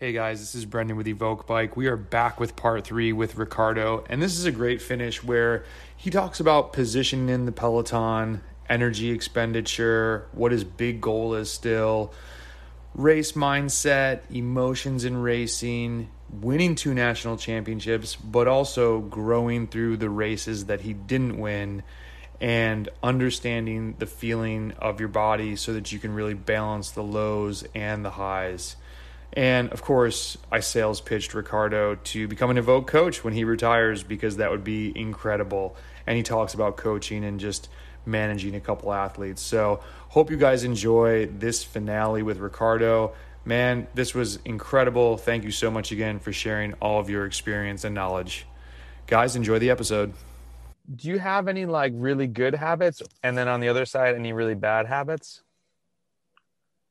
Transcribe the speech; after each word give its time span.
Hey 0.00 0.12
guys, 0.12 0.40
this 0.40 0.54
is 0.54 0.64
Brendan 0.64 0.96
with 0.96 1.06
Evoke 1.06 1.46
Bike. 1.46 1.76
We 1.76 1.86
are 1.86 1.96
back 1.98 2.40
with 2.40 2.56
part 2.56 2.84
three 2.84 3.12
with 3.12 3.36
Ricardo, 3.36 4.02
and 4.08 4.22
this 4.22 4.38
is 4.38 4.46
a 4.46 4.50
great 4.50 4.80
finish 4.80 5.22
where 5.22 5.66
he 5.94 6.08
talks 6.08 6.40
about 6.40 6.72
positioning 6.72 7.28
in 7.28 7.44
the 7.44 7.52
peloton, 7.52 8.40
energy 8.66 9.10
expenditure, 9.10 10.26
what 10.32 10.52
his 10.52 10.64
big 10.64 11.02
goal 11.02 11.34
is 11.34 11.50
still, 11.50 12.14
race 12.94 13.32
mindset, 13.32 14.22
emotions 14.30 15.04
in 15.04 15.18
racing, 15.18 16.08
winning 16.30 16.76
two 16.76 16.94
national 16.94 17.36
championships, 17.36 18.16
but 18.16 18.48
also 18.48 19.00
growing 19.00 19.66
through 19.66 19.98
the 19.98 20.08
races 20.08 20.64
that 20.64 20.80
he 20.80 20.94
didn't 20.94 21.38
win 21.38 21.82
and 22.40 22.88
understanding 23.02 23.96
the 23.98 24.06
feeling 24.06 24.72
of 24.78 24.98
your 24.98 25.10
body 25.10 25.56
so 25.56 25.74
that 25.74 25.92
you 25.92 25.98
can 25.98 26.14
really 26.14 26.32
balance 26.32 26.90
the 26.90 27.02
lows 27.02 27.64
and 27.74 28.02
the 28.02 28.12
highs. 28.12 28.76
And 29.32 29.70
of 29.70 29.82
course, 29.82 30.36
I 30.50 30.60
sales 30.60 31.00
pitched 31.00 31.34
Ricardo 31.34 31.94
to 31.94 32.26
become 32.26 32.50
an 32.50 32.58
Evoke 32.58 32.88
coach 32.88 33.22
when 33.22 33.32
he 33.32 33.44
retires 33.44 34.02
because 34.02 34.38
that 34.38 34.50
would 34.50 34.64
be 34.64 34.92
incredible. 34.98 35.76
And 36.06 36.16
he 36.16 36.22
talks 36.22 36.54
about 36.54 36.76
coaching 36.76 37.24
and 37.24 37.38
just 37.38 37.68
managing 38.04 38.56
a 38.56 38.60
couple 38.60 38.92
athletes. 38.92 39.40
So, 39.42 39.80
hope 40.08 40.30
you 40.30 40.36
guys 40.36 40.64
enjoy 40.64 41.26
this 41.26 41.62
finale 41.62 42.22
with 42.22 42.38
Ricardo. 42.38 43.12
Man, 43.44 43.86
this 43.94 44.14
was 44.14 44.40
incredible. 44.44 45.16
Thank 45.16 45.44
you 45.44 45.52
so 45.52 45.70
much 45.70 45.92
again 45.92 46.18
for 46.18 46.32
sharing 46.32 46.72
all 46.74 46.98
of 46.98 47.08
your 47.08 47.24
experience 47.24 47.84
and 47.84 47.94
knowledge. 47.94 48.46
Guys, 49.06 49.36
enjoy 49.36 49.58
the 49.58 49.70
episode. 49.70 50.12
Do 50.92 51.08
you 51.08 51.18
have 51.20 51.46
any 51.46 51.66
like 51.66 51.92
really 51.94 52.26
good 52.26 52.54
habits 52.54 53.00
and 53.22 53.38
then 53.38 53.46
on 53.46 53.60
the 53.60 53.68
other 53.68 53.84
side 53.84 54.16
any 54.16 54.32
really 54.32 54.54
bad 54.54 54.86
habits? 54.86 55.42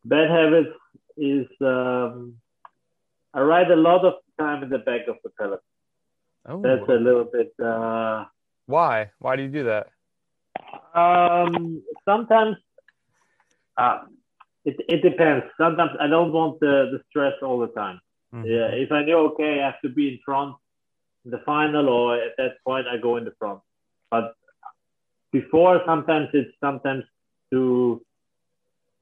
Bad 0.06 0.30
habits 0.30 0.70
is 1.20 1.48
um, 1.62 2.36
I 3.34 3.42
ride 3.42 3.72
a 3.72 3.76
lot 3.76 4.06
of 4.06 4.14
time 4.40 4.64
in 4.64 4.70
the 4.70 4.80
back 4.80 5.08
of 5.08 5.18
the 5.24 5.30
peloton. 5.30 5.60
Oh. 6.46 6.62
That's 6.62 6.88
a 6.90 6.94
little 6.94 7.26
bit. 7.26 7.54
Uh, 7.64 8.26
Why? 8.66 9.12
Why 9.20 9.36
do 9.36 9.44
you 9.44 9.50
do 9.50 9.66
that? 9.66 9.88
Um, 10.96 11.84
sometimes 12.06 12.58
uh, 13.78 14.00
it 14.66 14.78
it 14.88 15.02
depends. 15.02 15.46
Sometimes 15.58 15.92
I 16.00 16.08
don't 16.08 16.32
want 16.32 16.60
the, 16.60 16.90
the 16.92 17.02
stress 17.10 17.34
all 17.42 17.60
the 17.60 17.68
time. 17.68 18.00
Mm-hmm. 18.34 18.46
Yeah, 18.48 18.68
if 18.68 18.92
I 18.92 19.04
know 19.04 19.28
okay, 19.32 19.62
I 19.62 19.66
have 19.66 19.82
to 19.82 19.90
be 19.90 20.08
in 20.08 20.20
front 20.26 20.56
in 21.26 21.32
the 21.32 21.42
final, 21.46 21.90
or 21.90 22.16
at 22.16 22.36
that 22.38 22.64
point 22.66 22.88
I 22.88 22.98
go 22.98 23.18
in 23.18 23.26
the 23.26 23.34
front. 23.38 23.62
But 24.10 24.36
before, 25.32 25.82
sometimes 25.86 26.30
it's 26.34 26.52
sometimes 26.60 27.04
to 27.52 28.02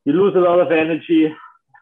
you 0.06 0.14
lose 0.14 0.36
a 0.36 0.40
lot 0.40 0.60
of 0.60 0.72
energy 0.72 1.34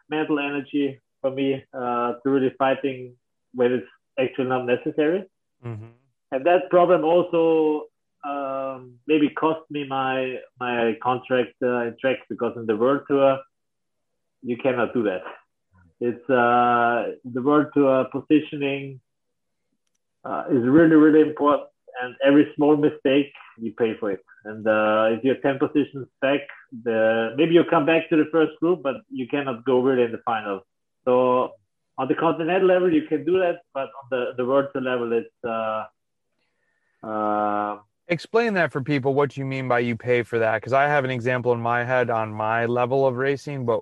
mental 0.08 0.38
energy 0.38 1.00
for 1.20 1.30
me 1.30 1.64
uh, 1.72 2.14
to 2.22 2.30
really 2.30 2.52
fighting 2.58 3.14
when 3.54 3.72
it's 3.72 3.86
actually 4.18 4.48
not 4.48 4.64
necessary. 4.64 5.24
Mm-hmm. 5.64 5.86
And 6.32 6.46
that 6.46 6.70
problem 6.70 7.04
also 7.04 7.86
um, 8.24 8.94
maybe 9.06 9.28
cost 9.30 9.60
me 9.70 9.86
my 9.86 10.36
my 10.58 10.96
contract 11.02 11.54
uh, 11.62 11.86
in 11.86 11.96
Trek 12.00 12.18
because 12.28 12.52
in 12.56 12.66
the 12.66 12.76
World 12.76 13.02
Tour 13.08 13.38
you 14.42 14.56
cannot 14.56 14.92
do 14.92 15.02
that. 15.04 15.22
It's 16.00 16.30
uh, 16.30 17.14
the 17.24 17.42
World 17.42 17.68
Tour 17.74 18.06
positioning 18.12 19.00
uh, 20.24 20.44
is 20.50 20.62
really 20.64 20.96
really 20.96 21.20
important, 21.20 21.70
and 22.02 22.14
every 22.24 22.52
small 22.56 22.76
mistake 22.76 23.32
you 23.58 23.72
pay 23.72 23.96
for 23.98 24.10
it. 24.10 24.24
And 24.46 24.64
uh, 24.66 25.08
if 25.10 25.24
you're 25.24 25.40
10 25.42 25.58
positions 25.58 26.06
back, 26.20 26.40
the 26.84 27.34
maybe 27.36 27.54
you 27.54 27.64
come 27.64 27.84
back 27.84 28.08
to 28.10 28.16
the 28.16 28.28
first 28.30 28.52
group, 28.60 28.80
but 28.80 28.96
you 29.10 29.26
cannot 29.26 29.64
go 29.64 29.80
really 29.80 30.04
in 30.04 30.12
the 30.12 30.22
final. 30.24 30.60
So 31.04 31.54
on 31.98 32.06
the 32.06 32.14
continental 32.14 32.68
level, 32.68 32.92
you 32.92 33.02
can 33.08 33.24
do 33.24 33.40
that, 33.40 33.62
but 33.74 33.88
on 34.00 34.06
the 34.10 34.20
the 34.36 34.44
world 34.44 34.68
level, 34.74 35.12
it's. 35.12 35.38
Uh, 35.44 35.84
uh, 37.06 37.78
Explain 38.08 38.54
that 38.54 38.70
for 38.70 38.80
people 38.80 39.14
what 39.14 39.36
you 39.36 39.44
mean 39.44 39.66
by 39.66 39.80
you 39.80 39.96
pay 39.96 40.22
for 40.22 40.38
that, 40.38 40.60
because 40.60 40.72
I 40.72 40.84
have 40.84 41.04
an 41.04 41.10
example 41.10 41.52
in 41.52 41.58
my 41.58 41.82
head 41.82 42.08
on 42.08 42.32
my 42.32 42.66
level 42.66 43.04
of 43.04 43.16
racing, 43.16 43.66
but 43.66 43.80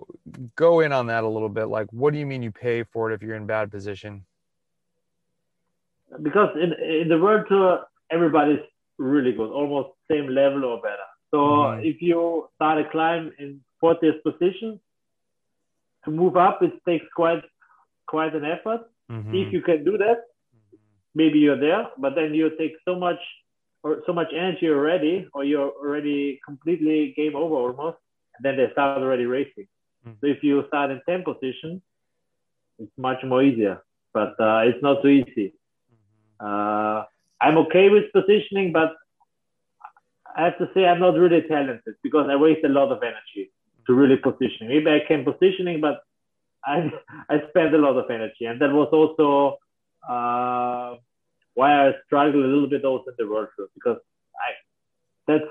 go 0.57 0.81
in 0.81 0.93
on 0.93 1.09
that 1.09 1.25
a 1.25 1.29
little 1.29 1.51
bit. 1.51 1.67
Like, 1.67 1.89
what 1.93 2.15
do 2.15 2.19
you 2.19 2.25
mean 2.25 2.43
you 2.43 2.51
pay 2.51 2.85
for 2.85 3.11
it 3.11 3.15
if 3.15 3.23
you're 3.23 3.37
in 3.37 3.45
bad 3.45 3.71
position? 3.71 4.25
Because 6.23 6.57
in 6.57 6.73
in 7.03 7.09
the 7.09 7.19
world 7.19 7.45
tour, 7.51 7.85
everybody's 8.11 8.65
really 8.99 9.33
good, 9.33 9.51
almost 9.51 9.91
same 10.11 10.29
level 10.29 10.65
or 10.65 10.81
better. 10.81 11.09
So 11.31 11.39
mm-hmm. 11.39 11.85
if 11.85 12.01
you 12.01 12.49
start 12.55 12.79
a 12.79 12.89
climb 12.91 13.33
in 13.39 13.61
40th 13.83 14.23
position, 14.23 14.81
to 16.05 16.11
move 16.11 16.37
up, 16.37 16.63
it 16.63 16.73
takes 16.87 17.07
quite 17.17 17.43
quite 18.07 18.35
an 18.35 18.45
effort. 18.45 18.83
Mm-hmm. 19.11 19.35
If 19.35 19.53
you 19.53 19.63
can 19.63 19.85
do 19.85 19.99
that, 19.99 20.19
maybe 21.15 21.39
you're 21.39 21.59
there, 21.59 21.89
but 21.99 22.15
then 22.15 22.35
you 22.35 22.51
take 22.59 22.73
so 22.85 22.95
much 22.99 23.19
or 23.83 24.03
so 24.07 24.13
much 24.13 24.29
energy 24.33 24.69
already, 24.69 25.29
or 25.35 25.45
you're 25.45 25.71
already 25.71 26.41
completely 26.45 27.13
game 27.17 27.37
over 27.37 27.55
almost, 27.55 27.99
and 28.37 28.45
then 28.45 28.57
they 28.57 28.73
start 28.73 29.03
already 29.03 29.27
racing. 29.27 29.69
Mm-hmm. 30.07 30.19
So 30.21 30.27
if 30.27 30.43
you 30.43 30.65
start 30.69 30.91
in 30.91 31.01
10 31.07 31.23
position, 31.23 31.83
it's 32.79 32.91
much 32.97 33.19
more 33.25 33.43
easier, 33.43 33.83
but 34.13 34.35
uh, 34.41 34.61
it's 34.65 34.83
not 34.83 35.03
so 35.03 35.09
easy. 35.09 35.53
Mm-hmm. 36.41 36.47
Uh, 36.47 37.05
I'm 37.45 37.59
okay 37.59 37.91
with 37.91 38.05
positioning, 38.13 38.73
but 38.73 38.95
I 40.35 40.47
have 40.47 40.59
to 40.59 40.69
say 40.73 40.87
I'm 40.87 41.01
not 41.01 41.15
really 41.15 41.43
talented 41.43 41.95
because 42.03 42.27
I 42.31 42.37
waste 42.37 42.65
a 42.65 42.69
lot 42.69 42.91
of 42.91 43.03
energy 43.03 43.53
to 43.87 43.93
really 43.93 44.17
position. 44.17 44.69
Maybe 44.69 44.91
I 44.91 45.01
can 45.07 45.25
positioning, 45.25 45.83
but 45.83 45.97
I 46.65 46.91
I 47.29 47.43
spend 47.51 47.75
a 47.75 47.79
lot 47.87 47.97
of 47.99 48.11
energy, 48.11 48.47
and 48.47 48.59
that 48.63 48.73
was 48.73 48.89
also 48.93 49.59
uh, 50.09 50.97
why 51.53 51.89
I 51.89 51.93
struggle 52.07 52.41
a 52.41 52.51
little 52.53 52.71
bit 52.75 52.85
also 52.85 53.11
in 53.11 53.17
the 53.19 53.29
world 53.29 53.49
because 53.75 53.99
I 54.45 54.49
that's 55.29 55.51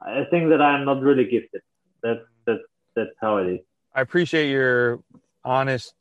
I 0.00 0.24
think 0.30 0.48
that 0.48 0.62
I'm 0.62 0.86
not 0.86 1.02
really 1.02 1.24
gifted. 1.24 1.60
That's 2.02 2.24
that's 2.46 2.64
that's 2.96 3.16
how 3.20 3.36
it 3.36 3.48
is. 3.56 3.60
I 3.94 4.00
appreciate 4.00 4.50
your 4.50 5.00
honest 5.44 5.94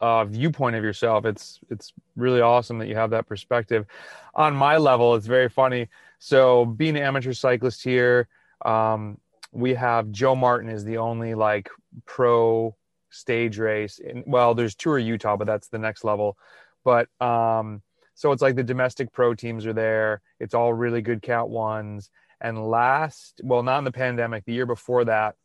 uh, 0.00 0.24
viewpoint 0.24 0.76
of 0.76 0.84
yourself. 0.84 1.24
It's 1.24 1.60
it's 1.70 1.92
really 2.16 2.40
awesome 2.40 2.78
that 2.78 2.88
you 2.88 2.94
have 2.94 3.10
that 3.10 3.26
perspective. 3.26 3.86
On 4.34 4.54
my 4.54 4.76
level, 4.76 5.14
it's 5.14 5.26
very 5.26 5.48
funny. 5.48 5.88
So 6.18 6.64
being 6.64 6.96
an 6.96 7.02
amateur 7.02 7.32
cyclist 7.32 7.82
here, 7.82 8.28
um, 8.64 9.18
we 9.52 9.74
have 9.74 10.10
Joe 10.10 10.34
Martin 10.34 10.70
is 10.70 10.84
the 10.84 10.98
only 10.98 11.34
like 11.34 11.68
pro 12.06 12.74
stage 13.10 13.58
race. 13.58 14.00
Well, 14.26 14.54
there's 14.54 14.74
Tour 14.74 14.98
Utah, 14.98 15.36
but 15.36 15.46
that's 15.46 15.68
the 15.68 15.78
next 15.78 16.04
level. 16.04 16.36
But 16.84 17.08
um, 17.20 17.82
so 18.14 18.32
it's 18.32 18.42
like 18.42 18.56
the 18.56 18.62
domestic 18.62 19.12
pro 19.12 19.34
teams 19.34 19.66
are 19.66 19.72
there. 19.72 20.22
It's 20.40 20.54
all 20.54 20.72
really 20.72 21.02
good 21.02 21.22
Cat 21.22 21.48
ones. 21.48 22.10
And 22.40 22.68
last, 22.68 23.40
well, 23.42 23.62
not 23.62 23.78
in 23.78 23.84
the 23.84 23.92
pandemic, 23.92 24.44
the 24.44 24.52
year 24.52 24.66
before 24.66 25.04
that, 25.06 25.36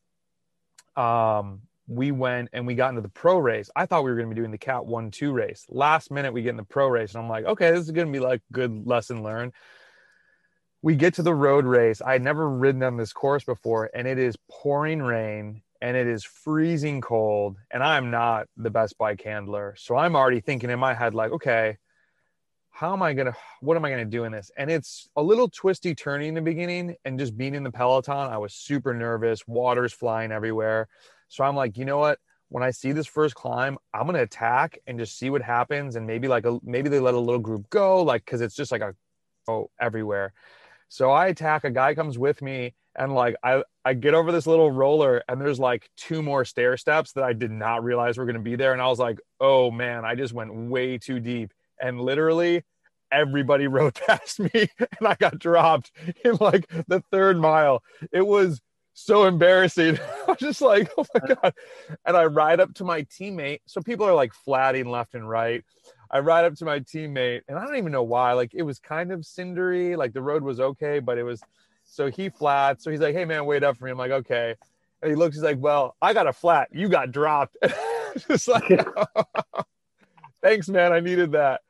um, 0.96 1.62
we 1.90 2.12
went 2.12 2.50
and 2.54 2.68
we 2.68 2.76
got 2.76 2.90
into 2.90 3.02
the 3.02 3.10
pro 3.10 3.40
race. 3.40 3.70
I 3.76 3.88
thought 3.88 4.04
we 4.04 4.12
were 4.12 4.16
going 4.16 4.30
to 4.30 4.36
be 4.36 4.40
doing 4.40 4.52
the 4.52 4.60
cat 4.60 4.86
one 4.86 5.10
two 5.10 5.32
race. 5.32 5.66
Last 5.70 6.12
minute, 6.12 6.32
we 6.32 6.44
get 6.44 6.52
in 6.52 6.58
the 6.58 6.64
pro 6.64 6.88
race, 6.88 7.16
and 7.16 7.24
I'm 7.24 7.30
like, 7.30 7.46
okay, 7.46 7.72
this 7.72 7.82
is 7.82 7.92
going 7.92 8.08
to 8.08 8.14
be 8.14 8.20
like 8.20 8.42
good 8.52 8.86
lesson 8.86 9.24
learned. 9.24 9.54
We 10.84 10.96
get 10.96 11.16
to 11.16 11.24
the 11.24 11.34
road 11.34 11.66
race. 11.66 12.02
I 12.02 12.14
had 12.14 12.22
never 12.22 12.48
ridden 12.48 12.84
on 12.84 12.96
this 12.96 13.12
course 13.12 13.44
before, 13.44 13.90
and 13.94 14.08
it 14.08 14.20
is 14.20 14.38
pouring 14.50 15.02
rain 15.02 15.64
and 15.82 15.98
it 15.98 16.08
is 16.08 16.24
freezing 16.24 17.02
cold. 17.02 17.58
And 17.72 17.82
I'm 17.82 18.12
not 18.12 18.48
the 18.56 18.70
best 18.70 18.98
bike 18.98 19.24
handler, 19.24 19.76
so 19.78 19.96
I'm 19.96 20.16
already 20.16 20.42
thinking 20.42 20.70
in 20.70 20.80
my 20.80 20.94
head 20.94 21.16
like, 21.16 21.32
okay, 21.32 21.78
how 22.70 22.94
am 22.94 23.02
I 23.02 23.14
gonna? 23.14 23.34
What 23.62 23.78
am 23.78 23.84
I 23.84 23.90
gonna 23.90 24.06
do 24.06 24.26
in 24.26 24.32
this? 24.32 24.52
And 24.56 24.70
it's 24.70 25.10
a 25.16 25.24
little 25.24 25.50
twisty 25.50 25.96
turning 25.96 26.30
in 26.30 26.34
the 26.36 26.42
beginning, 26.42 26.96
and 27.04 27.18
just 27.18 27.36
being 27.36 27.56
in 27.56 27.64
the 27.64 27.72
peloton, 27.72 28.32
I 28.32 28.38
was 28.38 28.54
super 28.54 28.94
nervous. 28.94 29.48
Water's 29.48 29.92
flying 29.92 30.32
everywhere 30.32 30.88
so 31.30 31.44
I'm 31.44 31.56
like, 31.56 31.78
you 31.78 31.86
know 31.86 32.00
what? 32.00 32.20
When 32.50 32.64
I 32.64 32.72
see 32.72 32.92
this 32.92 33.06
first 33.08 33.36
climb, 33.36 33.78
I'm 33.94 34.08
gonna 34.08 34.24
attack 34.24 34.80
and 34.88 35.00
just 35.00 35.18
see 35.18 35.30
what 35.30 35.44
happens, 35.44 35.96
and 35.96 36.06
maybe 36.06 36.28
like 36.28 36.46
a 36.46 36.60
maybe 36.64 36.90
they 36.90 37.00
let 37.00 37.14
a 37.14 37.20
little 37.20 37.40
group 37.40 37.70
go, 37.70 38.04
like 38.04 38.26
because 38.26 38.42
it's 38.42 38.56
just 38.56 38.72
like 38.72 38.82
a 38.82 38.96
oh 39.48 39.70
everywhere. 39.80 40.34
So 40.90 41.12
I 41.12 41.28
attack. 41.28 41.64
A 41.64 41.72
guy 41.72 41.94
comes 41.94 42.18
with 42.18 42.42
me, 42.42 42.74
and 42.96 43.14
like 43.14 43.36
I 43.44 43.64
I 43.86 43.94
get 43.94 44.16
over 44.16 44.32
this 44.32 44.48
little 44.48 44.72
roller, 44.72 45.24
and 45.30 45.40
there's 45.40 45.60
like 45.60 45.90
two 45.96 46.24
more 46.24 46.44
stair 46.44 46.76
steps 46.78 47.14
that 47.14 47.24
I 47.24 47.34
did 47.34 47.52
not 47.52 47.84
realize 47.84 48.18
were 48.18 48.26
gonna 48.26 48.40
be 48.40 48.56
there, 48.56 48.74
and 48.74 48.82
I 48.82 48.88
was 48.88 49.00
like, 49.00 49.20
oh 49.40 49.70
man, 49.70 50.04
I 50.04 50.16
just 50.16 50.34
went 50.34 50.54
way 50.54 50.98
too 50.98 51.20
deep, 51.20 51.54
and 51.80 52.02
literally 52.02 52.64
everybody 53.12 53.68
rode 53.68 53.96
past 53.96 54.40
me, 54.40 54.50
and 54.80 55.08
I 55.08 55.16
got 55.16 55.38
dropped 55.38 55.92
in 56.26 56.38
like 56.40 56.68
the 56.88 57.04
third 57.12 57.38
mile. 57.38 57.84
It 58.12 58.26
was 58.26 58.60
so 59.00 59.26
embarrassing. 59.26 59.98
I 60.28 60.32
was 60.32 60.38
just 60.40 60.62
like, 60.62 60.92
oh 60.98 61.06
my 61.14 61.22
uh-huh. 61.22 61.36
God. 61.42 61.54
And 62.06 62.18
I 62.18 62.26
ride 62.26 62.60
up 62.60 62.74
to 62.76 62.84
my 62.84 63.04
teammate. 63.04 63.62
So 63.66 63.82
people 63.82 64.06
are 64.06 64.14
like 64.14 64.34
flatting 64.34 64.90
left 64.90 65.16
and 65.16 65.28
right. 65.28 65.64
I 66.12 66.20
ride 66.20 66.46
up 66.46 66.56
to 66.56 66.66
my 66.66 66.80
teammate 66.80 67.42
and 67.48 67.58
I 67.58 67.66
don't 67.66 67.78
even 67.78 67.92
know 67.92 68.04
why. 68.04 68.34
Like 68.34 68.54
it 68.54 68.64
was 68.64 68.80
kind 68.80 69.12
of 69.12 69.22
cindery. 69.22 69.98
Like 69.98 70.14
the 70.14 70.22
road 70.22 70.44
was 70.44 70.60
okay, 70.60 71.00
but 71.00 71.18
it 71.18 71.24
was 71.24 71.42
so 71.86 72.10
he 72.10 72.30
flat. 72.30 72.82
So 72.82 72.92
he's 72.92 73.00
like, 73.00 73.16
hey 73.16 73.26
man, 73.26 73.46
wait 73.46 73.64
up 73.64 73.78
for 73.78 73.86
me. 73.86 73.92
I'm 73.92 73.98
like, 73.98 74.12
okay. 74.12 74.56
And 75.02 75.10
he 75.10 75.16
looks, 75.16 75.36
he's 75.36 75.44
like, 75.44 75.60
well, 75.60 75.96
I 76.02 76.14
got 76.14 76.28
a 76.28 76.34
flat. 76.34 76.70
You 76.72 76.90
got 76.90 77.12
dropped. 77.12 77.58
just 78.28 78.48
like 78.48 78.64
Thanks, 80.42 80.70
man. 80.70 80.94
I 80.94 81.00
needed 81.00 81.34
that. 81.34 81.62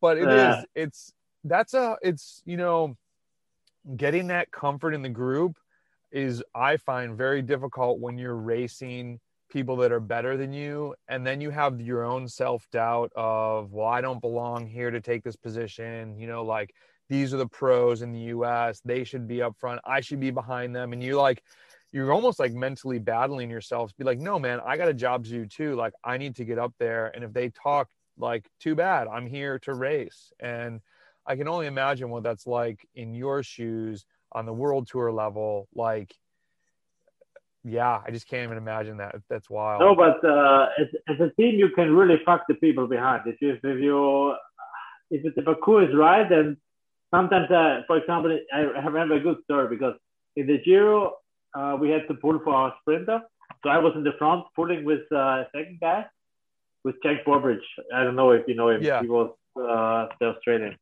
But 0.00 0.18
it 0.18 0.28
is. 0.28 0.64
It's 0.74 1.12
that's 1.42 1.74
a. 1.74 1.96
It's 2.02 2.42
you 2.44 2.56
know, 2.56 2.96
getting 3.96 4.28
that 4.28 4.50
comfort 4.50 4.94
in 4.94 5.02
the 5.02 5.08
group 5.08 5.56
is 6.10 6.42
I 6.54 6.76
find 6.76 7.16
very 7.16 7.42
difficult 7.42 7.98
when 7.98 8.18
you're 8.18 8.36
racing 8.36 9.20
people 9.50 9.76
that 9.76 9.92
are 9.92 10.00
better 10.00 10.36
than 10.36 10.52
you 10.52 10.94
and 11.08 11.26
then 11.26 11.40
you 11.40 11.50
have 11.50 11.80
your 11.80 12.04
own 12.04 12.26
self-doubt 12.26 13.12
of 13.14 13.72
well 13.72 13.86
I 13.86 14.00
don't 14.00 14.20
belong 14.20 14.66
here 14.66 14.90
to 14.90 15.00
take 15.00 15.22
this 15.22 15.36
position 15.36 16.18
you 16.18 16.26
know 16.26 16.44
like 16.44 16.74
these 17.08 17.32
are 17.32 17.36
the 17.36 17.46
pros 17.46 18.02
in 18.02 18.12
the 18.12 18.20
US 18.34 18.80
they 18.84 19.04
should 19.04 19.28
be 19.28 19.42
up 19.42 19.56
front 19.56 19.80
I 19.84 20.00
should 20.00 20.18
be 20.18 20.32
behind 20.32 20.74
them 20.74 20.92
and 20.92 21.02
you 21.02 21.16
like 21.16 21.42
you're 21.92 22.12
almost 22.12 22.40
like 22.40 22.52
mentally 22.52 22.98
battling 22.98 23.48
yourselves 23.48 23.92
be 23.92 24.04
like 24.04 24.18
no 24.18 24.38
man 24.38 24.60
I 24.66 24.76
got 24.76 24.88
a 24.88 24.94
job 24.94 25.24
to 25.24 25.30
do 25.30 25.46
too 25.46 25.76
like 25.76 25.92
I 26.02 26.18
need 26.18 26.34
to 26.36 26.44
get 26.44 26.58
up 26.58 26.74
there 26.78 27.12
and 27.14 27.22
if 27.22 27.32
they 27.32 27.50
talk 27.50 27.88
like 28.18 28.48
too 28.60 28.74
bad 28.74 29.06
I'm 29.08 29.26
here 29.26 29.58
to 29.60 29.74
race. 29.74 30.32
And 30.40 30.80
I 31.26 31.36
can 31.36 31.48
only 31.48 31.66
imagine 31.66 32.08
what 32.08 32.22
that's 32.22 32.46
like 32.46 32.86
in 32.94 33.14
your 33.14 33.42
shoes 33.42 34.04
on 34.36 34.44
the 34.44 34.52
world 34.52 34.86
tour 34.86 35.10
level 35.10 35.66
like 35.74 36.14
yeah, 37.64 38.00
I 38.06 38.12
just 38.12 38.28
can't 38.28 38.44
even 38.44 38.58
imagine 38.58 38.98
that. 38.98 39.16
That's 39.28 39.50
wild. 39.50 39.80
No, 39.80 39.96
but 39.96 40.24
uh, 40.24 40.68
as, 40.78 40.86
as 41.08 41.18
a 41.18 41.30
team, 41.30 41.58
you 41.58 41.70
can 41.70 41.92
really 41.92 42.20
fuck 42.24 42.44
the 42.48 42.54
people 42.54 42.86
behind. 42.86 43.22
If 43.26 43.42
you 43.42 43.58
if 43.60 43.80
you 43.82 44.34
if 45.10 45.34
the 45.34 45.42
parcours 45.42 45.88
is 45.88 45.96
right, 45.96 46.28
then 46.28 46.56
sometimes, 47.12 47.50
uh, 47.50 47.82
for 47.88 47.96
example, 47.98 48.38
I 48.54 48.58
remember 48.58 49.16
a 49.16 49.20
good 49.20 49.38
story 49.44 49.66
because 49.68 49.94
in 50.36 50.46
the 50.46 50.58
Giro 50.58 51.16
uh, 51.54 51.76
we 51.80 51.90
had 51.90 52.06
to 52.06 52.14
pull 52.14 52.38
for 52.44 52.54
our 52.54 52.74
sprinter, 52.82 53.20
so 53.64 53.68
I 53.68 53.78
was 53.78 53.94
in 53.96 54.04
the 54.04 54.12
front 54.16 54.44
pulling 54.54 54.84
with 54.84 55.02
uh, 55.10 55.16
a 55.16 55.46
second 55.52 55.78
guy, 55.80 56.06
with 56.84 56.94
Jack 57.02 57.24
Bobridge. 57.26 57.66
I 57.92 58.04
don't 58.04 58.14
know 58.14 58.30
if 58.30 58.46
you 58.46 58.54
know 58.54 58.68
him. 58.68 58.82
Yeah. 58.82 59.02
He 59.02 59.08
was 59.08 59.30
uh, 59.56 60.06
the 60.20 60.26
Australian. 60.36 60.76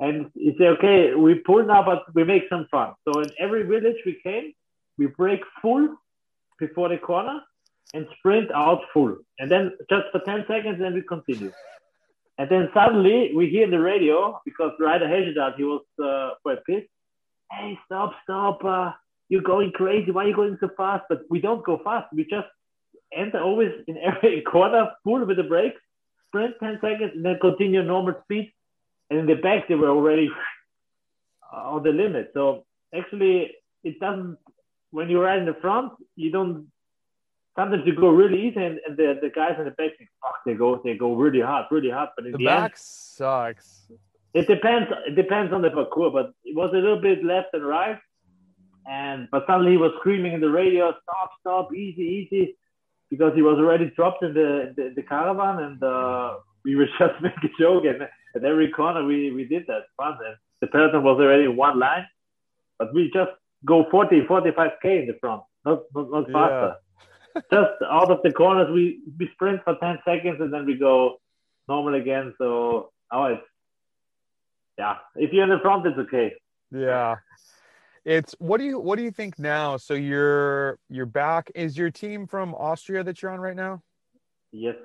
And 0.00 0.30
he 0.34 0.54
said, 0.56 0.68
okay, 0.78 1.14
we 1.14 1.34
pull 1.34 1.62
now, 1.64 1.82
but 1.84 2.04
we 2.14 2.24
make 2.24 2.44
some 2.48 2.66
fun. 2.70 2.94
So 3.06 3.20
in 3.20 3.30
every 3.38 3.64
village 3.64 3.96
we 4.06 4.18
came, 4.22 4.54
we 4.96 5.06
break 5.06 5.40
full 5.60 5.94
before 6.58 6.88
the 6.88 6.96
corner 6.96 7.40
and 7.92 8.06
sprint 8.18 8.50
out 8.52 8.80
full. 8.94 9.16
And 9.38 9.50
then 9.50 9.72
just 9.90 10.06
for 10.10 10.20
10 10.20 10.46
seconds, 10.48 10.78
then 10.80 10.94
we 10.94 11.02
continue. 11.02 11.52
And 12.38 12.48
then 12.48 12.70
suddenly 12.72 13.32
we 13.36 13.50
hear 13.50 13.68
the 13.68 13.78
radio 13.78 14.40
because 14.46 14.72
Ryder 14.80 15.06
Hesjedal, 15.06 15.56
he 15.56 15.64
was 15.64 15.82
uh, 16.02 16.30
quite 16.42 16.64
pissed. 16.64 16.88
Hey, 17.52 17.78
stop, 17.84 18.14
stop. 18.24 18.64
Uh, 18.64 18.92
you're 19.28 19.42
going 19.42 19.72
crazy. 19.72 20.10
Why 20.10 20.24
are 20.24 20.28
you 20.28 20.34
going 20.34 20.56
so 20.60 20.70
fast? 20.76 21.04
But 21.10 21.22
we 21.28 21.40
don't 21.40 21.64
go 21.64 21.78
fast. 21.84 22.06
We 22.14 22.24
just 22.24 22.48
enter 23.14 23.40
always 23.42 23.72
in 23.86 23.98
every 23.98 24.40
corner 24.50 24.92
full 25.04 25.26
with 25.26 25.36
the 25.36 25.42
brakes, 25.42 25.80
sprint 26.28 26.54
10 26.60 26.78
seconds, 26.80 27.12
and 27.14 27.24
then 27.24 27.38
continue 27.40 27.82
normal 27.82 28.14
speed. 28.24 28.50
And 29.10 29.18
in 29.20 29.26
the 29.26 29.34
back, 29.34 29.68
they 29.68 29.74
were 29.74 29.90
already 29.90 30.30
on 31.52 31.82
the 31.82 31.90
limit. 31.90 32.30
So 32.32 32.64
actually, 32.94 33.52
it 33.82 33.98
doesn't 33.98 34.38
when 34.90 35.08
you 35.08 35.20
ride 35.20 35.38
in 35.38 35.46
the 35.46 35.54
front, 35.54 35.92
you 36.16 36.30
don't. 36.30 36.66
Sometimes 37.56 37.82
you 37.84 37.94
go 37.94 38.10
really 38.10 38.46
easy, 38.48 38.62
and, 38.62 38.78
and 38.86 38.96
the, 38.96 39.18
the 39.20 39.28
guys 39.28 39.56
in 39.58 39.64
the 39.64 39.72
back, 39.72 39.90
fuck, 40.22 40.36
they 40.46 40.54
go 40.54 40.80
they 40.84 40.96
go 40.96 41.14
really 41.14 41.40
hard, 41.40 41.66
really 41.70 41.90
hard. 41.90 42.10
But 42.16 42.26
in 42.26 42.32
the, 42.32 42.38
the 42.38 42.44
back 42.44 42.72
end, 42.72 42.78
sucks. 42.78 43.86
It 44.34 44.46
depends. 44.46 44.88
It 45.06 45.16
depends 45.16 45.52
on 45.52 45.62
the 45.62 45.70
parcours, 45.70 46.12
but 46.12 46.32
it 46.44 46.56
was 46.56 46.70
a 46.72 46.76
little 46.76 47.00
bit 47.00 47.24
left 47.24 47.48
and 47.52 47.66
right. 47.66 47.98
And 48.88 49.28
but 49.30 49.44
suddenly 49.46 49.72
he 49.72 49.76
was 49.76 49.92
screaming 49.98 50.32
in 50.32 50.40
the 50.40 50.50
radio, 50.50 50.94
"Stop! 51.02 51.30
Stop! 51.40 51.74
Easy! 51.74 52.02
Easy!" 52.02 52.56
Because 53.10 53.34
he 53.34 53.42
was 53.42 53.58
already 53.58 53.90
dropped 53.90 54.22
in 54.22 54.32
the 54.32 54.72
the, 54.76 54.92
the 54.94 55.02
caravan, 55.02 55.62
and 55.62 55.82
uh, 55.82 56.36
we 56.64 56.76
were 56.76 56.86
just 56.98 57.20
making 57.20 57.50
a 57.50 57.62
joke. 57.62 57.84
And 57.84 58.08
at 58.34 58.44
every 58.44 58.70
corner 58.70 59.04
we 59.04 59.30
we 59.30 59.44
did 59.44 59.66
that 59.66 59.84
fun. 59.96 60.18
And 60.24 60.36
the 60.60 60.66
peloton 60.66 61.02
was 61.02 61.18
already 61.20 61.44
in 61.44 61.56
one 61.56 61.78
line, 61.78 62.06
but 62.78 62.94
we 62.94 63.10
just 63.12 63.30
go 63.64 63.86
40, 63.90 64.22
45k 64.22 64.84
in 64.84 65.06
the 65.06 65.16
front, 65.20 65.42
not 65.64 65.82
not, 65.94 66.10
not 66.10 66.26
faster. 66.30 66.76
Yeah. 66.76 67.40
Just 67.52 67.82
out 67.88 68.10
of 68.10 68.18
the 68.22 68.32
corners, 68.32 68.70
we 68.72 69.00
we 69.18 69.28
sprint 69.34 69.62
for 69.64 69.76
10 69.80 69.98
seconds 70.04 70.40
and 70.40 70.52
then 70.52 70.66
we 70.66 70.76
go 70.76 71.20
normal 71.68 71.94
again. 71.94 72.34
So 72.38 72.92
oh, 73.12 73.24
it's 73.24 73.42
yeah. 74.78 74.96
If 75.14 75.32
you're 75.32 75.44
in 75.44 75.50
the 75.50 75.58
front, 75.60 75.86
it's 75.86 75.98
okay. 75.98 76.34
Yeah. 76.70 77.16
It's 78.04 78.34
what 78.38 78.58
do 78.58 78.64
you 78.64 78.78
what 78.80 78.96
do 78.96 79.04
you 79.04 79.10
think 79.10 79.38
now? 79.38 79.76
So 79.76 79.94
you're 79.94 80.78
you're 80.88 81.06
back. 81.06 81.50
Is 81.54 81.76
your 81.76 81.90
team 81.90 82.26
from 82.26 82.54
Austria 82.54 83.04
that 83.04 83.20
you're 83.20 83.30
on 83.30 83.40
right 83.40 83.56
now? 83.56 83.82
Yes. 84.52 84.76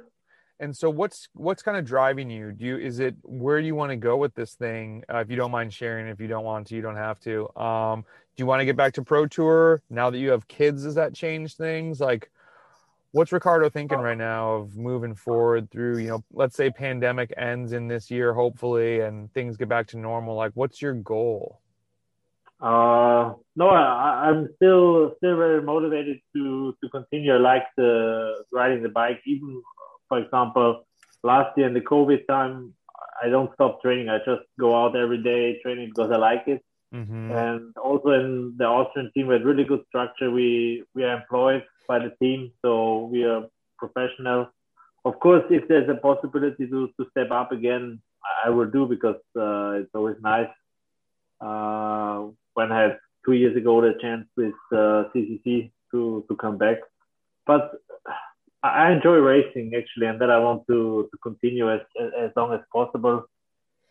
And 0.60 0.76
so 0.76 0.90
what's 0.90 1.28
what's 1.34 1.62
kind 1.62 1.78
of 1.78 1.86
driving 1.86 2.30
you? 2.30 2.52
Do 2.52 2.66
you 2.66 2.78
is 2.78 3.00
it 3.00 3.16
where 3.24 3.60
do 3.60 3.68
you 3.68 3.76
want 3.76 3.92
to 3.92 3.98
go 3.98 4.16
with 4.16 4.34
this 4.36 4.54
thing? 4.54 5.04
Uh, 5.14 5.18
if 5.18 5.30
you 5.30 5.36
don't 5.36 5.52
mind 5.52 5.74
sharing, 5.74 6.08
if 6.08 6.20
you 6.22 6.28
don't 6.28 6.46
want 6.46 6.68
to, 6.68 6.76
you 6.76 6.82
don't 6.82 6.96
have 6.96 7.20
to. 7.22 7.50
Um, 7.60 8.06
do 8.36 8.42
you 8.42 8.46
want 8.46 8.62
to 8.62 8.66
get 8.66 8.78
back 8.78 8.94
to 8.94 9.04
pro 9.04 9.28
tour 9.28 9.82
now 9.90 10.10
that 10.10 10.18
you 10.18 10.32
have 10.32 10.48
kids? 10.48 10.84
Does 10.84 10.96
that 10.96 11.14
change 11.14 11.56
things? 11.56 12.00
Like, 12.00 12.32
what's 13.12 13.32
Ricardo 13.34 13.70
thinking 13.70 14.00
right 14.00 14.18
now 14.18 14.54
of 14.56 14.78
moving 14.78 15.16
forward 15.16 15.70
through? 15.72 15.98
You 15.98 16.08
know, 16.08 16.24
let's 16.32 16.56
say 16.56 16.70
pandemic 16.70 17.34
ends 17.38 17.74
in 17.74 17.88
this 17.88 18.10
year, 18.10 18.34
hopefully, 18.34 19.02
and 19.02 19.34
things 19.34 19.58
get 19.58 19.68
back 19.68 19.88
to 19.88 19.98
normal. 19.98 20.36
Like, 20.36 20.52
what's 20.54 20.82
your 20.82 20.94
goal? 20.94 21.60
Uh, 22.62 23.34
no, 23.58 23.68
I, 23.68 24.30
I'm 24.30 24.50
still 24.56 25.14
still 25.18 25.36
very 25.36 25.62
motivated 25.62 26.20
to 26.36 26.76
to 26.82 26.90
continue. 26.90 27.38
Like 27.38 27.64
the 27.76 28.44
riding 28.52 28.82
the 28.82 28.90
bike, 28.90 29.22
even 29.26 29.62
for 30.08 30.20
example, 30.20 30.86
last 31.24 31.58
year 31.58 31.68
in 31.68 31.74
the 31.74 31.82
COVID 31.82 32.28
time, 32.28 32.74
I 33.24 33.30
don't 33.30 33.54
stop 33.56 33.82
training. 33.82 34.10
I 34.10 34.18
just 34.20 34.44
go 34.60 34.76
out 34.76 34.96
every 34.96 35.22
day 35.24 35.60
training 35.62 35.90
because 35.90 36.12
I 36.12 36.18
like 36.18 36.44
it. 36.48 36.64
Mm-hmm. 36.94 37.32
And 37.32 37.78
also 37.78 38.10
in 38.12 38.56
the 38.58 38.66
Austrian 38.66 39.12
team, 39.14 39.28
we 39.28 39.34
had 39.34 39.44
really 39.44 39.64
good 39.64 39.84
structure. 39.88 40.32
We 40.32 40.84
we 40.94 41.04
are 41.04 41.18
employed 41.18 41.64
by 41.88 42.00
the 42.00 42.12
team, 42.22 42.52
so 42.62 43.10
we 43.12 43.24
are 43.24 43.44
professional. 43.78 44.48
Of 45.04 45.20
course, 45.20 45.44
if 45.50 45.68
there's 45.68 45.90
a 45.90 45.96
possibility 45.96 46.68
to, 46.68 46.90
to 47.00 47.08
step 47.12 47.32
up 47.32 47.52
again, 47.52 48.02
I 48.44 48.50
will 48.50 48.70
do 48.70 48.88
because 48.88 49.22
uh, 49.38 49.82
it's 49.82 49.94
always 49.94 50.16
nice. 50.22 50.50
Uh, 51.42 52.28
when 52.54 52.72
I 52.72 52.82
had 52.82 52.98
two 53.26 53.34
years 53.34 53.56
ago 53.58 53.82
the 53.82 53.94
chance 54.02 54.26
with 54.38 54.54
uh, 54.72 55.10
CCC 55.14 55.72
to 55.92 56.26
to 56.28 56.36
come 56.36 56.58
back, 56.58 56.78
but 57.46 57.72
I 58.70 58.92
enjoy 58.92 59.16
racing 59.16 59.74
actually, 59.76 60.08
and 60.08 60.20
that 60.22 60.30
I 60.30 60.40
want 60.40 60.66
to, 60.68 61.08
to 61.12 61.18
continue 61.18 61.72
as 61.72 61.82
as 61.98 62.32
long 62.36 62.54
as 62.54 62.62
possible. 62.72 63.26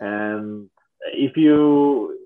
And 0.00 0.68
if 1.12 1.36
you 1.36 2.18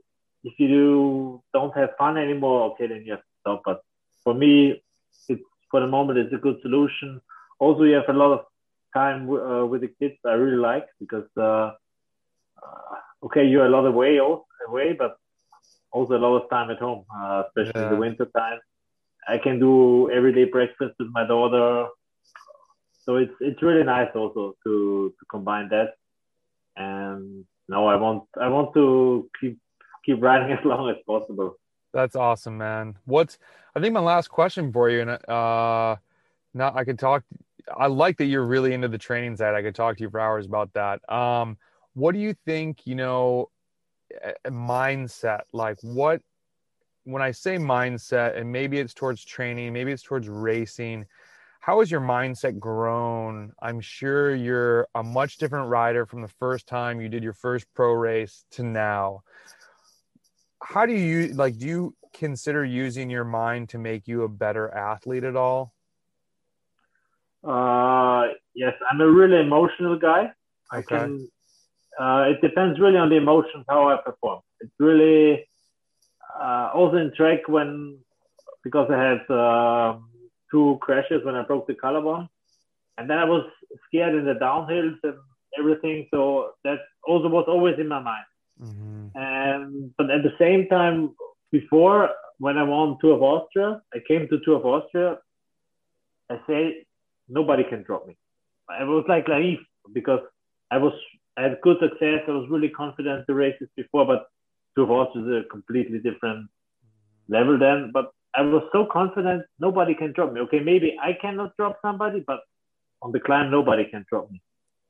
if 0.45 0.55
you 0.59 0.69
do, 0.69 1.43
don't 1.52 1.76
have 1.76 1.90
fun 1.99 2.17
anymore, 2.17 2.71
okay, 2.73 2.87
then 2.87 3.02
you 3.05 3.12
have 3.12 3.21
to 3.21 3.35
stop. 3.40 3.62
But 3.64 3.83
for 4.25 4.35
me, 4.35 4.83
it's 5.28 5.43
for 5.71 5.81
the 5.81 5.87
moment 5.87 6.19
it's 6.19 6.33
a 6.33 6.38
good 6.38 6.59
solution. 6.62 7.21
Also, 7.59 7.83
you 7.83 7.95
have 7.95 8.09
a 8.09 8.12
lot 8.12 8.33
of 8.33 8.47
time 8.95 9.28
uh, 9.31 9.67
with 9.67 9.83
the 9.83 9.93
kids. 10.00 10.17
I 10.25 10.33
really 10.33 10.57
like 10.57 10.87
because 10.99 11.28
uh, 11.37 11.73
uh, 12.62 12.97
okay, 13.25 13.45
you're 13.47 13.67
a 13.67 13.71
lot 13.71 13.85
away 13.87 14.19
away, 14.19 14.93
but 14.93 15.17
also 15.90 16.17
a 16.17 16.23
lot 16.26 16.37
of 16.37 16.50
time 16.50 16.71
at 16.71 16.78
home, 16.78 17.05
uh, 17.14 17.45
especially 17.49 17.81
yeah. 17.81 17.88
in 17.88 17.95
the 17.95 18.00
winter 18.00 18.26
time. 18.37 18.59
I 19.26 19.37
can 19.37 19.59
do 19.59 20.11
everyday 20.11 20.45
breakfast 20.45 20.95
with 20.99 21.09
my 21.12 21.26
daughter 21.26 21.88
so 23.09 23.17
it's 23.17 23.33
it's 23.41 23.62
really 23.62 23.85
nice 23.85 24.11
also 24.15 24.55
to 24.65 25.15
to 25.19 25.25
combine 25.31 25.71
that. 25.71 25.95
And 26.77 27.47
no, 27.67 27.87
I 27.87 27.97
want 27.97 28.25
I 28.38 28.49
want 28.49 28.75
to 28.75 29.31
keep 29.41 29.59
keep 30.05 30.23
riding 30.23 30.53
as 30.59 30.65
long 30.65 30.91
as 30.91 30.97
possible. 31.07 31.57
That's 31.95 32.15
awesome, 32.15 32.59
man. 32.59 32.99
What's 33.07 33.38
I 33.75 33.81
think 33.81 33.95
my 33.95 34.00
last 34.00 34.29
question 34.29 34.71
for 34.73 34.91
you, 34.91 35.00
and 35.00 35.11
uh, 35.11 35.97
now 36.53 36.73
I 36.75 36.85
could 36.85 36.99
talk. 36.99 37.25
I 37.75 37.87
like 37.87 38.19
that 38.19 38.27
you're 38.27 38.47
really 38.47 38.75
into 38.75 38.88
the 38.88 38.99
training 38.99 39.37
side. 39.37 39.55
I 39.55 39.62
could 39.62 39.75
talk 39.75 39.97
to 39.97 40.03
you 40.03 40.11
for 40.11 40.21
hours 40.21 40.47
about 40.47 40.73
that. 40.75 41.00
Um, 41.11 41.57
what 41.95 42.12
do 42.12 42.19
you 42.19 42.35
think? 42.45 42.87
You 42.87 42.95
know, 42.95 43.50
mindset. 44.47 45.43
Like 45.55 45.79
what? 45.81 46.21
When 47.05 47.23
I 47.23 47.31
say 47.31 47.57
mindset, 47.57 48.37
and 48.37 48.53
maybe 48.53 48.79
it's 48.79 48.93
towards 48.93 49.25
training, 49.25 49.73
maybe 49.73 49.93
it's 49.93 50.03
towards 50.03 50.29
racing 50.29 51.07
how 51.69 51.81
has 51.81 51.91
your 51.91 52.01
mindset 52.01 52.59
grown? 52.59 53.53
I'm 53.61 53.79
sure 53.83 54.35
you're 54.35 54.89
a 54.95 55.03
much 55.03 55.37
different 55.37 55.69
rider 55.69 56.07
from 56.07 56.23
the 56.23 56.33
first 56.41 56.67
time 56.67 56.99
you 56.99 57.11
did 57.11 57.23
your 57.23 57.35
first 57.35 57.67
pro 57.75 57.93
race 57.93 58.47
to 58.53 58.63
now. 58.63 59.23
How 60.63 60.87
do 60.87 60.95
you 60.95 61.35
like 61.35 61.59
do 61.59 61.67
you 61.67 61.95
consider 62.15 62.65
using 62.65 63.11
your 63.11 63.25
mind 63.25 63.69
to 63.69 63.79
make 63.79 64.09
you 64.09 64.23
a 64.23 64.31
better 64.31 64.75
athlete 64.75 65.25
at 65.25 65.37
all? 65.37 65.75
Uh 67.45 68.29
yes, 68.55 68.73
I'm 68.91 69.03
a 69.03 69.07
really 69.07 69.39
emotional 69.39 69.99
guy. 69.99 70.33
I 70.73 70.81
can 70.81 71.29
uh, 72.01 72.31
it 72.31 72.41
depends 72.41 72.81
really 72.81 72.97
on 72.97 73.11
the 73.11 73.17
emotions 73.17 73.67
how 73.69 73.91
I 73.91 73.99
perform. 74.03 74.41
It's 74.61 74.73
really 74.79 75.47
uh, 76.35 76.71
also 76.73 76.97
in 76.97 77.13
Trek 77.15 77.47
when 77.47 77.99
because 78.65 78.89
I 78.91 78.97
had 78.97 79.21
uh, 79.31 79.99
two 80.50 80.78
crashes 80.81 81.25
when 81.25 81.35
I 81.35 81.43
broke 81.43 81.67
the 81.67 81.75
collarbone. 81.75 82.28
And 82.97 83.09
then 83.09 83.19
I 83.19 83.25
was 83.25 83.45
scared 83.87 84.14
in 84.14 84.25
the 84.25 84.35
downhills 84.35 84.99
and 85.05 85.14
everything. 85.59 86.07
So 86.11 86.52
that 86.64 86.78
also 87.07 87.28
was 87.28 87.45
always 87.49 87.78
in 87.78 87.88
my 87.88 88.00
mind. 88.00 88.25
Mm-hmm. 88.61 89.07
And 89.14 89.95
but 89.97 90.11
at 90.11 90.23
the 90.23 90.35
same 90.38 90.69
time, 90.69 91.14
before 91.52 92.11
when 92.38 92.59
I 92.59 92.64
won 92.64 92.99
Tour 93.00 93.14
of 93.14 93.23
Austria, 93.23 93.83
I 93.95 93.99
came 94.07 94.28
to 94.28 94.38
Tour 94.45 94.57
of 94.57 94.67
Austria. 94.67 95.19
I 96.31 96.40
say 96.47 96.87
nobody 97.28 97.64
can 97.64 97.83
drop 97.83 98.07
me. 98.07 98.17
I 98.69 98.85
was 98.85 99.05
like 99.09 99.28
naive 99.28 99.61
because 99.93 100.21
I 100.71 100.78
was 100.78 100.93
I 101.37 101.43
had 101.43 101.61
good 101.62 101.78
success. 101.81 102.23
I 102.26 102.33
was 102.33 102.49
really 102.50 102.69
confident 102.69 103.26
the 103.26 103.35
races 103.35 103.69
before, 103.76 104.05
but 104.05 104.26
Tour 104.75 104.85
of 104.85 104.90
Austria 104.90 105.25
is 105.25 105.45
a 105.45 105.49
completely 105.49 105.99
different 105.99 106.49
level 107.28 107.59
then. 107.59 107.90
But 107.93 108.12
I 108.38 108.42
was 108.42 108.62
so 108.73 108.87
confident 108.87 109.42
nobody 109.59 109.95
can 109.95 110.12
drop 110.12 110.33
me. 110.33 110.40
Okay, 110.42 110.61
maybe 110.61 110.97
I 111.02 111.12
cannot 111.21 111.57
drop 111.57 111.78
somebody, 111.83 112.21
but 112.25 112.40
on 113.02 113.11
the 113.11 113.18
climb 113.18 113.50
nobody 113.50 113.85
can 113.85 114.04
drop 114.09 114.30
me. 114.30 114.40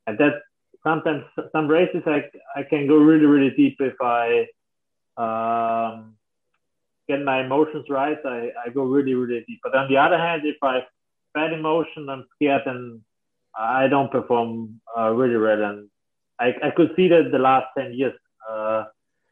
And 0.06 0.18
that 0.18 0.34
sometimes 0.84 1.24
some 1.52 1.66
races 1.66 2.02
I 2.06 2.18
I 2.54 2.62
can 2.62 2.86
go 2.86 2.96
really 2.96 3.28
really 3.34 3.52
deep 3.60 3.76
if 3.80 3.98
I 4.02 4.46
um, 5.24 6.16
get 7.08 7.22
my 7.22 7.40
emotions 7.46 7.86
right. 7.88 8.18
I, 8.36 8.50
I 8.64 8.68
go 8.78 8.82
really 8.82 9.14
really 9.14 9.44
deep. 9.48 9.60
But 9.62 9.74
on 9.74 9.88
the 9.88 9.96
other 9.96 10.18
hand, 10.18 10.42
if 10.44 10.56
I 10.62 10.84
bad 11.34 11.52
emotion, 11.52 12.10
I'm 12.10 12.26
scared 12.34 12.66
and 12.66 13.00
I 13.58 13.88
don't 13.88 14.12
perform 14.12 14.80
uh, 14.96 15.10
really 15.20 15.40
well. 15.46 15.62
And 15.70 15.88
I 16.38 16.48
I 16.68 16.70
could 16.76 16.90
see 16.96 17.08
that 17.08 17.30
the 17.32 17.44
last 17.50 17.68
ten 17.76 17.94
years. 17.94 18.18
Uh, 18.48 18.84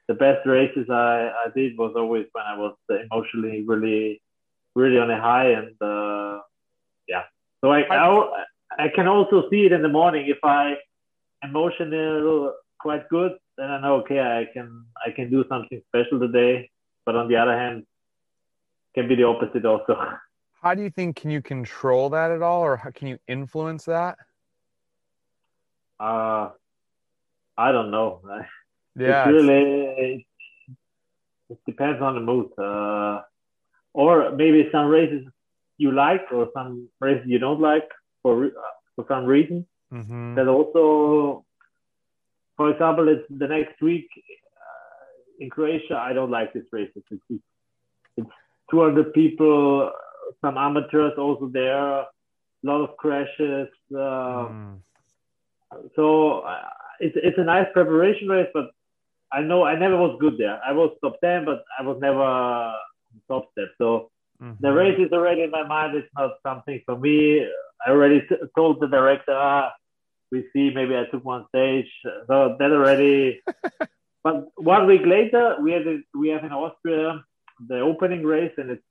the 0.08 0.14
best 0.14 0.46
races 0.46 0.88
I, 0.88 1.30
I 1.44 1.46
did 1.54 1.76
was 1.76 1.92
always 1.96 2.26
when 2.32 2.44
I 2.44 2.56
was 2.56 2.74
emotionally 2.88 3.64
really 3.66 4.22
really 4.74 4.98
on 4.98 5.10
a 5.10 5.20
high 5.20 5.50
and 5.50 5.74
uh, 5.80 6.40
yeah. 7.08 7.24
So 7.62 7.72
I, 7.72 7.80
I 7.90 8.44
I 8.78 8.88
can 8.94 9.08
also 9.08 9.48
see 9.50 9.66
it 9.66 9.72
in 9.72 9.82
the 9.82 9.88
morning. 9.88 10.26
If 10.28 10.38
I 10.42 10.76
emotional 11.42 12.54
quite 12.78 13.08
good 13.08 13.32
then 13.56 13.70
I 13.70 13.80
know 13.80 13.96
okay 13.96 14.20
I 14.20 14.46
can 14.52 14.84
I 15.04 15.10
can 15.10 15.30
do 15.30 15.44
something 15.48 15.80
special 15.88 16.20
today. 16.20 16.70
But 17.04 17.16
on 17.16 17.28
the 17.28 17.36
other 17.36 17.56
hand 17.56 17.86
can 18.94 19.08
be 19.08 19.14
the 19.14 19.24
opposite 19.24 19.64
also. 19.64 19.96
How 20.62 20.74
do 20.74 20.82
you 20.82 20.90
think 20.90 21.16
can 21.16 21.30
you 21.30 21.42
control 21.42 22.10
that 22.10 22.30
at 22.30 22.42
all 22.42 22.62
or 22.62 22.76
how 22.76 22.90
can 22.90 23.06
you 23.06 23.18
influence 23.28 23.84
that? 23.84 24.18
Uh 26.00 26.50
I 27.56 27.72
don't 27.72 27.90
know 27.90 28.20
yeah, 28.96 29.22
it's 29.22 29.32
really 29.32 30.26
it 31.48 31.58
depends 31.66 32.02
on 32.02 32.14
the 32.14 32.20
mood, 32.20 32.50
uh, 32.58 33.22
or 33.92 34.30
maybe 34.32 34.68
some 34.72 34.86
races 34.88 35.26
you 35.78 35.92
like 35.92 36.26
or 36.32 36.48
some 36.54 36.88
races 37.00 37.24
you 37.26 37.38
don't 37.38 37.60
like 37.60 37.88
for 38.22 38.50
for 38.94 39.04
some 39.08 39.24
reason. 39.24 39.66
Mm-hmm. 39.92 40.34
That 40.34 40.48
also, 40.48 41.44
for 42.56 42.70
example, 42.70 43.08
it's 43.08 43.24
the 43.30 43.46
next 43.46 43.80
week 43.80 44.08
uh, 44.16 45.04
in 45.38 45.50
Croatia. 45.50 45.96
I 45.96 46.12
don't 46.12 46.30
like 46.30 46.52
this 46.52 46.64
race. 46.72 46.90
It's, 46.96 47.06
it's, 47.30 47.42
it's 48.16 48.30
200 48.70 49.12
people, 49.12 49.92
some 50.40 50.58
amateurs 50.58 51.12
also 51.18 51.48
there, 51.52 52.00
a 52.00 52.06
lot 52.62 52.80
of 52.82 52.96
crashes. 52.96 53.68
Uh, 53.94 54.48
mm. 54.50 54.78
So 55.94 56.40
uh, 56.40 56.62
it's 57.00 57.16
it's 57.22 57.38
a 57.38 57.44
nice 57.44 57.66
preparation 57.72 58.28
race, 58.28 58.48
but 58.54 58.70
I 59.32 59.40
know 59.40 59.64
I 59.64 59.76
never 59.78 59.96
was 59.96 60.16
good 60.20 60.38
there. 60.38 60.60
I 60.64 60.72
was 60.72 60.96
top 61.02 61.20
ten, 61.20 61.44
but 61.44 61.64
I 61.78 61.82
was 61.82 61.98
never 62.00 62.72
top 63.28 63.50
step. 63.52 63.68
So 63.78 64.10
mm-hmm. 64.42 64.54
the 64.60 64.72
race 64.72 64.98
is 64.98 65.12
already 65.12 65.42
in 65.42 65.50
my 65.50 65.66
mind. 65.66 65.96
It's 65.96 66.08
not 66.16 66.32
something 66.42 66.80
for 66.86 66.96
me. 66.98 67.46
I 67.86 67.90
already 67.90 68.20
t- 68.20 68.36
told 68.56 68.80
the 68.80 68.86
director, 68.86 69.34
ah, 69.34 69.72
we 70.30 70.46
see 70.52 70.70
maybe 70.70 70.96
I 70.96 71.04
took 71.10 71.24
one 71.24 71.46
stage. 71.48 71.88
So 72.26 72.56
that 72.58 72.70
already. 72.72 73.40
but 74.22 74.48
one 74.56 74.86
week 74.86 75.02
later, 75.04 75.56
we 75.60 75.72
had 75.72 75.86
a, 75.86 75.98
we 76.14 76.28
have 76.28 76.44
in 76.44 76.52
Austria 76.52 77.24
the 77.68 77.80
opening 77.80 78.22
race, 78.22 78.52
and 78.58 78.70
it's 78.70 78.82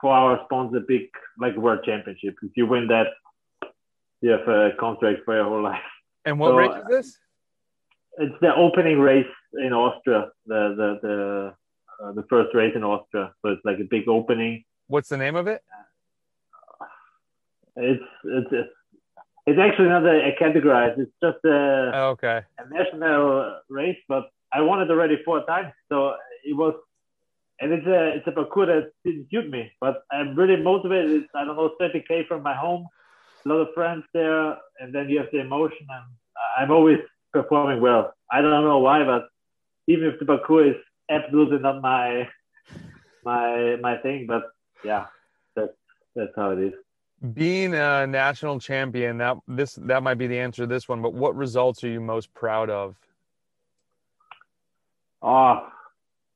for 0.00 0.12
our 0.12 0.40
sponsor, 0.44 0.80
big 0.80 1.08
like 1.38 1.56
world 1.56 1.80
championship. 1.84 2.34
If 2.42 2.52
you 2.56 2.66
win 2.66 2.88
that, 2.88 3.08
you 4.20 4.30
have 4.30 4.48
a 4.48 4.70
contract 4.78 5.20
for 5.24 5.34
your 5.34 5.44
whole 5.44 5.62
life. 5.62 5.80
And 6.24 6.38
what 6.38 6.50
so, 6.50 6.56
race 6.56 6.82
is 6.82 6.88
this? 6.88 7.18
It's 8.18 8.34
the 8.40 8.54
opening 8.54 8.98
race 8.98 9.26
in 9.54 9.72
Austria, 9.72 10.30
the 10.46 10.74
the 10.76 10.98
the 11.02 11.54
uh, 12.04 12.12
the 12.12 12.24
first 12.28 12.54
race 12.54 12.72
in 12.74 12.84
Austria. 12.84 13.32
So 13.42 13.52
it's 13.52 13.64
like 13.64 13.78
a 13.78 13.84
big 13.84 14.08
opening. 14.08 14.64
What's 14.86 15.08
the 15.08 15.16
name 15.16 15.36
of 15.36 15.46
it? 15.46 15.62
It's 17.76 18.02
it's 18.24 18.68
it's 19.46 19.58
actually 19.58 19.88
not 19.88 20.04
a, 20.04 20.30
a 20.30 20.36
categorized. 20.40 20.98
It's 20.98 21.12
just 21.22 21.44
a 21.44 21.90
oh, 21.94 22.08
okay 22.10 22.42
a 22.58 22.68
national 22.68 23.60
race. 23.68 23.98
But 24.08 24.24
I 24.52 24.60
won 24.60 24.80
it 24.80 24.90
already 24.90 25.16
four 25.24 25.44
times, 25.46 25.72
so 25.88 26.14
it 26.44 26.56
was. 26.56 26.74
And 27.60 27.72
it's 27.72 27.86
a 27.86 28.16
it's 28.16 28.26
a 28.26 28.32
parcours 28.32 28.66
that 28.66 28.92
didn't 29.04 29.30
suit 29.30 29.48
me, 29.48 29.70
but 29.80 30.02
I'm 30.10 30.34
really 30.34 30.60
motivated. 30.60 31.22
It's, 31.22 31.28
I 31.36 31.44
don't 31.44 31.54
know 31.54 31.70
30k 31.80 32.26
from 32.26 32.42
my 32.42 32.54
home, 32.54 32.88
a 33.46 33.48
lot 33.48 33.60
of 33.60 33.68
friends 33.74 34.02
there, 34.12 34.56
and 34.80 34.92
then 34.92 35.08
you 35.08 35.18
have 35.18 35.28
the 35.30 35.38
emotion, 35.38 35.86
and 35.88 36.04
I'm 36.58 36.72
always 36.72 36.98
performing 37.34 37.82
well. 37.82 38.14
I 38.30 38.40
don't 38.40 38.64
know 38.64 38.78
why, 38.78 39.04
but 39.04 39.28
even 39.88 40.06
if 40.06 40.18
the 40.18 40.24
parcours 40.24 40.76
is 40.76 40.82
absolutely 41.10 41.58
not 41.58 41.82
my 41.82 42.28
my 43.24 43.76
my 43.82 43.98
thing, 43.98 44.26
but 44.26 44.44
yeah, 44.84 45.06
that's 45.54 45.72
that's 46.14 46.32
how 46.36 46.52
it 46.52 46.60
is. 46.60 46.72
Being 47.34 47.74
a 47.74 48.06
national 48.06 48.60
champion, 48.60 49.18
that 49.18 49.36
this 49.48 49.74
that 49.82 50.02
might 50.02 50.14
be 50.14 50.26
the 50.26 50.38
answer 50.38 50.62
to 50.62 50.66
this 50.66 50.88
one. 50.88 51.02
But 51.02 51.12
what 51.12 51.34
results 51.34 51.82
are 51.84 51.88
you 51.88 52.00
most 52.00 52.32
proud 52.32 52.70
of? 52.70 52.96
Oh, 55.20 55.68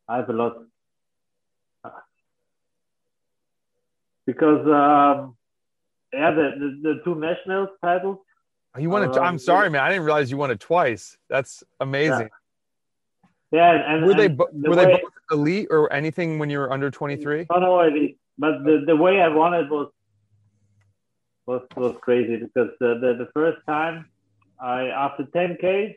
I 0.08 0.16
have 0.16 0.28
a 0.28 0.32
lot. 0.32 0.56
Because 4.26 4.66
um, 4.66 5.36
yeah, 6.12 6.30
the, 6.32 6.50
the, 6.58 6.68
the 6.82 7.00
two 7.04 7.14
national 7.14 7.68
titles 7.82 8.18
you 8.78 8.90
won 8.90 9.02
it. 9.04 9.16
I'm 9.16 9.34
um, 9.34 9.38
sorry, 9.38 9.70
man. 9.70 9.82
I 9.82 9.88
didn't 9.90 10.04
realize 10.04 10.30
you 10.30 10.36
won 10.36 10.50
it 10.50 10.60
twice. 10.60 11.16
That's 11.28 11.62
amazing. 11.80 12.28
Yeah, 13.52 13.72
yeah 13.72 13.94
and 13.94 14.06
were 14.06 14.14
they 14.14 14.28
the 14.28 14.46
were 14.52 14.76
they 14.76 14.86
both 14.86 15.12
elite 15.30 15.68
or 15.70 15.92
anything 15.92 16.38
when 16.38 16.50
you 16.50 16.58
were 16.58 16.72
under 16.72 16.90
23? 16.90 17.46
No, 17.50 17.58
no 17.58 17.80
elite. 17.80 18.18
But 18.38 18.64
the, 18.64 18.84
the 18.86 18.96
way 18.96 19.20
I 19.20 19.28
won 19.28 19.54
it 19.54 19.68
was 19.70 19.88
was 21.46 21.62
was 21.76 21.96
crazy 22.02 22.36
because 22.36 22.68
the, 22.78 22.98
the, 23.00 23.24
the 23.24 23.28
first 23.34 23.58
time 23.66 24.06
I 24.60 24.88
after 24.88 25.24
10k 25.24 25.96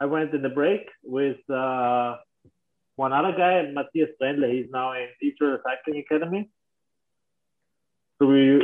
I 0.00 0.04
went 0.04 0.34
in 0.34 0.42
the 0.42 0.50
break 0.50 0.88
with 1.02 1.38
uh, 1.50 2.16
one 2.96 3.12
other 3.12 3.32
guy, 3.36 3.62
Matthias 3.72 4.10
Brändle. 4.20 4.52
He's 4.52 4.70
now 4.70 4.92
in 4.92 5.08
Israel 5.22 5.58
Cycling 5.64 6.04
Academy. 6.04 6.50
So 8.18 8.26
we, 8.26 8.62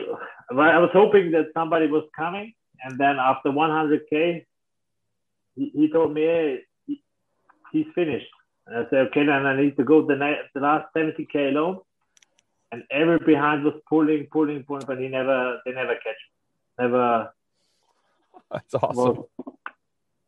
I 0.51 0.79
was 0.79 0.91
hoping 0.93 1.31
that 1.33 1.47
somebody 1.55 1.87
was 1.87 2.05
coming, 2.17 2.55
and 2.85 2.99
then 2.99 3.17
after 3.19 3.51
100k, 3.51 4.45
he, 5.57 5.71
he 5.75 5.91
told 5.93 6.15
me, 6.15 6.23
hey, 6.23 6.59
he, 6.87 7.03
he's 7.73 7.87
finished. 7.95 8.27
And 8.67 8.79
I 8.79 8.91
said, 8.91 8.99
okay, 9.09 9.27
then 9.27 9.47
I 9.47 9.61
need 9.61 9.77
to 9.77 9.85
go 9.85 10.07
the, 10.07 10.17
the 10.55 10.61
last 10.61 10.87
70k 10.97 11.51
alone. 11.51 11.81
And 12.71 12.85
every 12.91 13.19
behind 13.19 13.65
was 13.65 13.75
pulling, 13.89 14.29
pulling, 14.33 14.65
pulling, 14.65 14.87
but 14.87 14.99
he 14.99 15.09
never, 15.09 15.61
they 15.67 15.73
never 15.73 15.95
catch, 15.95 16.17
never. 16.79 17.33
That's 18.51 18.75
awesome. 18.75 19.25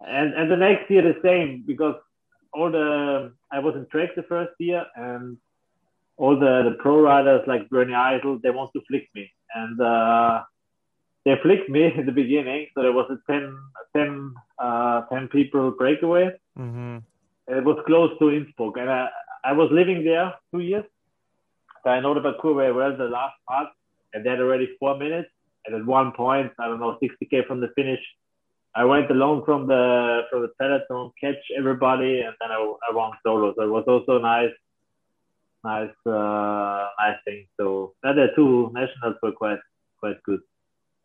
and 0.06 0.34
and 0.34 0.50
the 0.50 0.56
next 0.56 0.90
year 0.90 1.02
the 1.02 1.18
same 1.22 1.64
because 1.66 1.94
all 2.52 2.70
the 2.70 3.32
I 3.50 3.60
was 3.60 3.74
in 3.76 3.86
Trek 3.86 4.14
the 4.14 4.24
first 4.24 4.52
year 4.58 4.84
and 4.94 5.38
all 6.16 6.38
the, 6.38 6.70
the 6.70 6.76
pro 6.80 7.00
riders 7.00 7.42
like 7.46 7.68
Bernie 7.70 7.92
Eisel, 7.92 8.40
they 8.42 8.50
want 8.50 8.72
to 8.74 8.82
flick 8.88 9.08
me. 9.14 9.30
And 9.54 9.80
uh, 9.80 10.42
they 11.24 11.34
flicked 11.42 11.68
me 11.68 11.90
in 11.96 12.06
the 12.06 12.12
beginning. 12.12 12.66
So 12.74 12.82
there 12.82 12.92
was 12.92 13.10
a 13.10 13.32
10, 13.32 13.56
10, 13.96 14.34
uh, 14.58 15.02
10 15.12 15.28
people 15.28 15.70
breakaway. 15.72 16.30
Mm-hmm. 16.58 16.98
It 17.48 17.64
was 17.64 17.78
close 17.86 18.10
to 18.18 18.30
Innsbruck. 18.30 18.76
And 18.78 18.90
I, 18.90 19.08
I 19.44 19.52
was 19.52 19.70
living 19.72 20.04
there 20.04 20.34
two 20.52 20.60
years. 20.60 20.84
So 21.82 21.90
I 21.90 22.00
know 22.00 22.14
the 22.14 22.20
parcours 22.20 22.56
very 22.56 22.72
well, 22.72 22.96
the 22.96 23.04
last 23.04 23.34
part. 23.48 23.68
And 24.12 24.24
then 24.24 24.40
already 24.40 24.68
four 24.78 24.96
minutes. 24.98 25.28
And 25.66 25.74
at 25.74 25.86
one 25.86 26.12
point, 26.12 26.52
I 26.58 26.68
don't 26.68 26.80
know, 26.80 26.98
60K 27.02 27.46
from 27.46 27.60
the 27.60 27.68
finish, 27.74 28.00
I 28.76 28.84
went 28.84 29.10
alone 29.10 29.44
from 29.44 29.68
the 29.68 30.22
from 30.30 30.42
the 30.42 30.48
peloton, 30.60 31.12
catch 31.20 31.38
everybody, 31.56 32.20
and 32.20 32.34
then 32.40 32.50
I, 32.50 32.56
I 32.56 32.92
won 32.92 33.12
solo. 33.22 33.54
So 33.54 33.62
it 33.62 33.70
was 33.70 33.84
also 33.86 34.18
nice, 34.18 34.50
nice, 35.62 35.94
uh, 36.04 36.88
nice 36.98 37.18
thing. 37.24 37.46
So 37.56 37.94
the 38.02 38.10
other 38.10 38.30
two 38.34 38.72
nationals 38.74 39.14
were 39.22 39.30
quite 39.30 39.60
quite 40.00 40.20
good. 40.24 40.40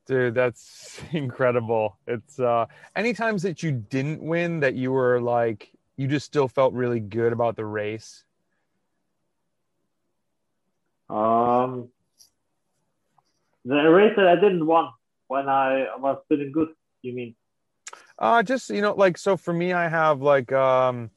Dude, 0.09 0.33
that's 0.33 0.99
incredible. 1.11 1.99
It's 2.07 2.39
uh 2.39 2.65
any 2.95 3.13
times 3.13 3.43
that 3.43 3.61
you 3.61 3.71
didn't 3.71 4.23
win 4.23 4.59
that 4.61 4.73
you 4.73 4.91
were 4.91 5.21
like 5.21 5.71
you 5.97 6.07
just 6.07 6.25
still 6.25 6.47
felt 6.47 6.73
really 6.73 6.99
good 6.99 7.31
about 7.31 7.55
the 7.55 7.63
race? 7.63 8.23
Um 11.11 11.89
the 13.63 13.75
race 13.75 14.13
that 14.15 14.25
I 14.25 14.33
didn't 14.33 14.65
win 14.65 14.87
when 15.27 15.47
I 15.47 15.85
was 15.99 16.17
feeling 16.27 16.51
good, 16.51 16.69
you 17.03 17.13
mean? 17.13 17.35
Uh, 18.17 18.41
just 18.41 18.71
you 18.71 18.81
know, 18.81 18.95
like 18.95 19.15
so 19.15 19.37
for 19.37 19.53
me, 19.53 19.73
I 19.73 19.87
have 19.87 20.23
like 20.23 20.51
um, 20.51 21.11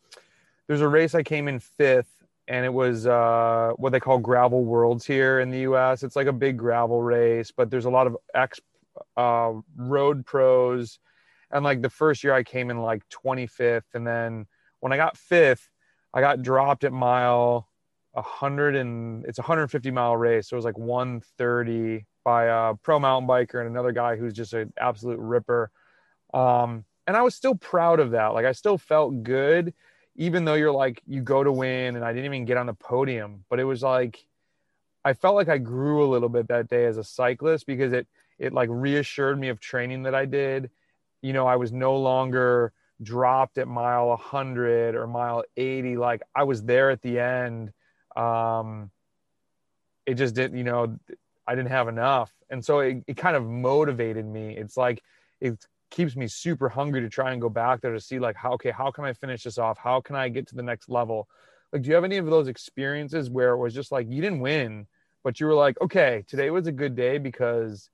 there's 0.66 0.82
a 0.82 0.88
race 0.88 1.14
I 1.14 1.22
came 1.22 1.48
in 1.48 1.60
fifth, 1.60 2.12
and 2.46 2.66
it 2.66 2.72
was 2.72 3.06
uh 3.06 3.72
what 3.76 3.90
they 3.90 4.00
call 4.00 4.18
gravel 4.18 4.64
worlds 4.66 5.06
here 5.06 5.40
in 5.40 5.50
the 5.50 5.60
U.S. 5.60 6.02
It's 6.02 6.14
like 6.14 6.26
a 6.26 6.32
big 6.32 6.58
gravel 6.58 7.02
race, 7.02 7.50
but 7.50 7.70
there's 7.70 7.86
a 7.86 7.90
lot 7.90 8.06
of 8.06 8.18
ex 8.34 8.60
uh, 9.16 9.52
road 9.76 10.26
pros, 10.26 10.98
and 11.50 11.64
like 11.64 11.82
the 11.82 11.90
first 11.90 12.24
year 12.24 12.34
I 12.34 12.42
came 12.42 12.70
in 12.70 12.78
like 12.78 13.02
25th, 13.08 13.94
and 13.94 14.06
then 14.06 14.46
when 14.80 14.92
I 14.92 14.96
got 14.96 15.16
fifth, 15.16 15.70
I 16.14 16.20
got 16.20 16.42
dropped 16.42 16.84
at 16.84 16.92
mile 16.92 17.68
100 18.12 18.76
and 18.76 19.24
it's 19.24 19.38
a 19.38 19.42
150 19.42 19.90
mile 19.90 20.16
race, 20.16 20.48
so 20.48 20.54
it 20.54 20.58
was 20.58 20.64
like 20.64 20.78
130 20.78 22.06
by 22.24 22.44
a 22.44 22.74
pro 22.74 22.98
mountain 22.98 23.28
biker 23.28 23.60
and 23.60 23.68
another 23.68 23.92
guy 23.92 24.16
who's 24.16 24.34
just 24.34 24.52
an 24.52 24.72
absolute 24.78 25.18
ripper. 25.18 25.70
Um, 26.34 26.84
and 27.06 27.16
I 27.16 27.22
was 27.22 27.34
still 27.34 27.54
proud 27.54 28.00
of 28.00 28.12
that. 28.12 28.28
Like 28.28 28.44
I 28.44 28.52
still 28.52 28.78
felt 28.78 29.22
good, 29.22 29.74
even 30.16 30.44
though 30.44 30.54
you're 30.54 30.72
like 30.72 31.02
you 31.06 31.22
go 31.22 31.42
to 31.42 31.52
win, 31.52 31.96
and 31.96 32.04
I 32.04 32.12
didn't 32.12 32.26
even 32.26 32.44
get 32.44 32.56
on 32.56 32.66
the 32.66 32.74
podium. 32.74 33.44
But 33.50 33.60
it 33.60 33.64
was 33.64 33.82
like 33.82 34.24
I 35.04 35.14
felt 35.14 35.34
like 35.34 35.48
I 35.48 35.58
grew 35.58 36.04
a 36.04 36.10
little 36.10 36.28
bit 36.28 36.48
that 36.48 36.68
day 36.68 36.84
as 36.86 36.98
a 36.98 37.04
cyclist 37.04 37.66
because 37.66 37.92
it 37.92 38.06
it 38.42 38.52
like 38.52 38.68
reassured 38.72 39.38
me 39.38 39.48
of 39.48 39.60
training 39.60 40.02
that 40.02 40.16
I 40.16 40.26
did. 40.26 40.70
You 41.22 41.32
know, 41.32 41.46
I 41.46 41.54
was 41.54 41.70
no 41.70 41.96
longer 41.96 42.72
dropped 43.00 43.56
at 43.56 43.68
mile 43.68 44.08
100 44.08 44.96
or 44.96 45.06
mile 45.06 45.44
80. 45.56 45.96
Like 45.96 46.22
I 46.34 46.42
was 46.42 46.64
there 46.64 46.90
at 46.90 47.00
the 47.02 47.20
end. 47.20 47.72
Um, 48.16 48.90
it 50.06 50.14
just 50.14 50.34
didn't, 50.34 50.58
you 50.58 50.64
know, 50.64 50.98
I 51.46 51.54
didn't 51.54 51.70
have 51.70 51.86
enough. 51.86 52.32
And 52.50 52.64
so 52.64 52.80
it, 52.80 53.04
it 53.06 53.16
kind 53.16 53.36
of 53.36 53.46
motivated 53.46 54.26
me. 54.26 54.56
It's 54.56 54.76
like, 54.76 55.04
it 55.40 55.64
keeps 55.90 56.16
me 56.16 56.26
super 56.26 56.68
hungry 56.68 57.00
to 57.00 57.08
try 57.08 57.30
and 57.30 57.40
go 57.40 57.48
back 57.48 57.80
there 57.80 57.92
to 57.92 58.00
see 58.00 58.18
like, 58.18 58.34
how, 58.34 58.54
okay, 58.54 58.72
how 58.72 58.90
can 58.90 59.04
I 59.04 59.12
finish 59.12 59.44
this 59.44 59.56
off? 59.56 59.78
How 59.78 60.00
can 60.00 60.16
I 60.16 60.28
get 60.28 60.48
to 60.48 60.56
the 60.56 60.62
next 60.64 60.88
level? 60.88 61.28
Like, 61.72 61.82
do 61.82 61.88
you 61.88 61.94
have 61.94 62.04
any 62.04 62.16
of 62.16 62.26
those 62.26 62.48
experiences 62.48 63.30
where 63.30 63.50
it 63.50 63.58
was 63.58 63.72
just 63.72 63.92
like, 63.92 64.10
you 64.10 64.20
didn't 64.20 64.40
win, 64.40 64.88
but 65.22 65.38
you 65.38 65.46
were 65.46 65.54
like, 65.54 65.80
okay, 65.80 66.24
today 66.26 66.50
was 66.50 66.66
a 66.66 66.72
good 66.72 66.96
day 66.96 67.18
because 67.18 67.88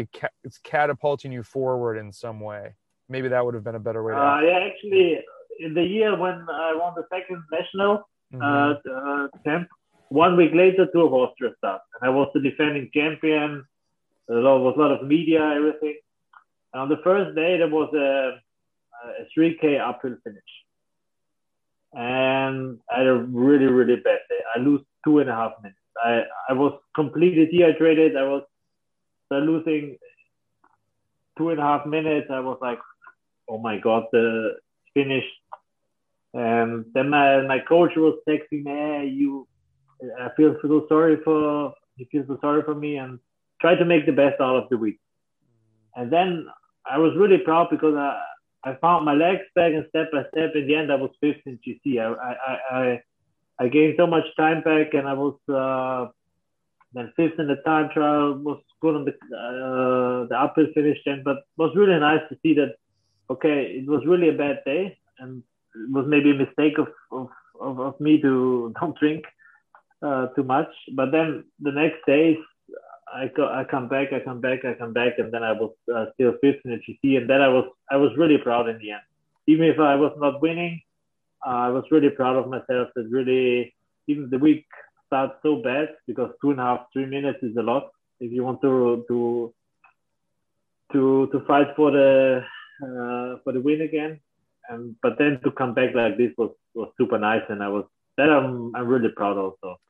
it 0.00 0.30
it's 0.44 0.58
catapulting 0.58 1.32
you 1.32 1.42
forward 1.42 1.96
in 1.96 2.12
some 2.12 2.40
way. 2.40 2.74
Maybe 3.08 3.28
that 3.28 3.44
would 3.44 3.54
have 3.54 3.64
been 3.64 3.74
a 3.74 3.80
better 3.80 4.02
way. 4.02 4.12
To 4.12 4.18
uh, 4.18 4.40
yeah, 4.40 4.58
actually, 4.68 5.20
in 5.58 5.74
the 5.74 5.82
year 5.82 6.16
when 6.16 6.46
I 6.48 6.74
won 6.74 6.94
the 6.96 7.04
second 7.12 7.42
national 7.50 8.08
mm-hmm. 8.32 8.42
uh, 8.42 9.54
uh, 9.54 9.64
one 10.08 10.36
week 10.36 10.50
later, 10.54 10.86
Tour 10.92 11.06
of 11.06 11.12
Austria 11.12 11.52
started, 11.58 11.82
and 12.00 12.10
I 12.10 12.12
was 12.12 12.28
the 12.34 12.40
defending 12.40 12.90
champion. 12.92 13.64
There 14.26 14.40
was 14.40 14.74
a 14.76 14.80
lot 14.80 14.92
of 14.92 15.06
media, 15.06 15.40
everything. 15.56 15.98
And 16.72 16.82
on 16.82 16.88
the 16.88 17.00
first 17.02 17.34
day, 17.34 17.58
there 17.58 17.68
was 17.68 17.90
a, 17.94 18.40
a 19.06 19.26
3K 19.36 19.80
uphill 19.80 20.16
finish. 20.22 20.42
And 21.92 22.78
I 22.92 22.98
had 22.98 23.06
a 23.08 23.14
really, 23.14 23.66
really 23.66 23.96
bad 23.96 24.20
day. 24.28 24.38
I 24.54 24.60
lose 24.60 24.82
two 25.04 25.18
and 25.18 25.28
a 25.28 25.34
half 25.34 25.52
minutes. 25.62 25.78
I, 26.02 26.22
I 26.48 26.52
was 26.52 26.78
completely 26.94 27.46
dehydrated. 27.46 28.16
I 28.16 28.22
was 28.22 28.44
so 29.30 29.38
losing 29.38 29.96
two 31.38 31.50
and 31.50 31.60
a 31.60 31.62
half 31.62 31.86
minutes, 31.86 32.28
I 32.30 32.40
was 32.40 32.58
like, 32.60 32.78
oh 33.48 33.58
my 33.58 33.78
God, 33.78 34.04
the 34.12 34.56
finish. 34.94 35.24
And 36.34 36.84
then 36.94 37.08
my, 37.10 37.42
my 37.42 37.58
coach 37.60 37.92
was 37.96 38.18
texting 38.28 38.64
me, 38.64 38.70
hey, 38.70 39.12
you, 39.12 39.46
I 40.20 40.28
feel 40.36 40.56
so 40.62 40.86
sorry 40.88 41.18
for, 41.24 41.74
you 41.96 42.06
feel 42.10 42.24
so 42.26 42.38
sorry 42.40 42.62
for 42.62 42.74
me 42.74 42.96
and 42.96 43.18
try 43.60 43.74
to 43.74 43.84
make 43.84 44.06
the 44.06 44.12
best 44.12 44.40
out 44.40 44.56
of 44.56 44.68
the 44.68 44.76
week. 44.76 44.98
And 45.96 46.12
then 46.12 46.46
I 46.88 46.98
was 46.98 47.16
really 47.16 47.38
proud 47.38 47.68
because 47.70 47.94
I, 47.96 48.20
I 48.62 48.74
found 48.80 49.04
my 49.04 49.14
legs 49.14 49.42
back 49.54 49.72
and 49.72 49.86
step 49.88 50.12
by 50.12 50.22
step. 50.30 50.52
In 50.54 50.66
the 50.66 50.76
end, 50.76 50.92
I 50.92 50.96
was 50.96 51.10
fifth 51.20 51.46
in 51.46 51.58
GC. 51.66 51.98
I, 51.98 52.12
I, 52.12 52.78
I, 52.78 53.02
I 53.58 53.68
gained 53.68 53.94
so 53.98 54.06
much 54.06 54.24
time 54.36 54.62
back 54.62 54.94
and 54.94 55.08
I 55.08 55.14
was, 55.14 55.36
uh, 55.48 56.12
then 56.92 57.12
fifth 57.16 57.38
in 57.38 57.46
the 57.46 57.56
time 57.64 57.88
trial 57.94 58.34
was 58.34 58.60
good 58.80 58.96
on 58.96 59.04
the 59.04 59.12
uh, 59.12 60.26
the 60.28 60.36
uphill 60.36 60.66
finish 60.74 60.98
then, 61.06 61.22
but 61.24 61.38
was 61.56 61.74
really 61.76 61.98
nice 61.98 62.20
to 62.28 62.38
see 62.42 62.54
that. 62.54 62.74
Okay, 63.30 63.78
it 63.78 63.86
was 63.88 64.02
really 64.06 64.28
a 64.28 64.32
bad 64.32 64.58
day, 64.64 64.98
and 65.20 65.42
it 65.74 65.90
was 65.92 66.04
maybe 66.08 66.32
a 66.32 66.34
mistake 66.34 66.78
of 66.78 66.88
of, 67.12 67.28
of, 67.60 67.80
of 67.80 68.00
me 68.00 68.20
to 68.22 68.74
don't 68.80 68.98
drink 68.98 69.24
uh, 70.02 70.26
too 70.28 70.42
much. 70.42 70.70
But 70.94 71.12
then 71.12 71.44
the 71.60 71.70
next 71.70 71.98
days, 72.06 72.38
I 73.12 73.28
go, 73.28 73.46
I 73.46 73.62
come 73.64 73.88
back, 73.88 74.12
I 74.12 74.18
come 74.18 74.40
back, 74.40 74.64
I 74.64 74.74
come 74.74 74.92
back, 74.92 75.18
and 75.18 75.32
then 75.32 75.44
I 75.44 75.52
was 75.52 75.72
uh, 75.94 76.06
still 76.14 76.32
fifth 76.40 76.62
in 76.64 76.72
the 76.72 76.78
GC, 76.78 77.18
and 77.18 77.30
then 77.30 77.40
I 77.40 77.48
was 77.48 77.66
I 77.88 77.96
was 77.96 78.10
really 78.16 78.38
proud 78.38 78.68
in 78.68 78.78
the 78.78 78.90
end. 78.92 79.02
Even 79.46 79.66
if 79.66 79.78
I 79.78 79.94
was 79.94 80.12
not 80.18 80.42
winning, 80.42 80.82
I 81.44 81.68
was 81.68 81.84
really 81.92 82.10
proud 82.10 82.36
of 82.36 82.48
myself. 82.48 82.88
That 82.96 83.08
really, 83.10 83.74
even 84.08 84.28
the 84.28 84.38
week 84.38 84.66
start 85.10 85.32
so 85.42 85.56
bad 85.56 85.88
because 86.06 86.30
two 86.40 86.52
and 86.52 86.60
a 86.60 86.62
half, 86.62 86.86
three 86.92 87.06
minutes 87.06 87.42
is 87.42 87.56
a 87.56 87.62
lot 87.62 87.90
if 88.20 88.30
you 88.30 88.44
want 88.44 88.60
to 88.62 89.04
to 89.08 89.52
to 90.92 91.28
to 91.32 91.40
fight 91.46 91.68
for 91.74 91.90
the 91.90 92.44
uh, 92.82 93.38
for 93.42 93.52
the 93.52 93.60
win 93.60 93.80
again. 93.80 94.20
And 94.68 94.94
but 95.02 95.18
then 95.18 95.40
to 95.42 95.50
come 95.50 95.74
back 95.74 95.94
like 95.94 96.16
this 96.16 96.30
was 96.38 96.50
was 96.74 96.92
super 96.96 97.18
nice, 97.18 97.42
and 97.48 97.60
I 97.60 97.68
was 97.68 97.86
that 98.16 98.30
I'm 98.30 98.74
I'm 98.76 98.86
really 98.86 99.08
proud 99.08 99.36
also. 99.36 99.80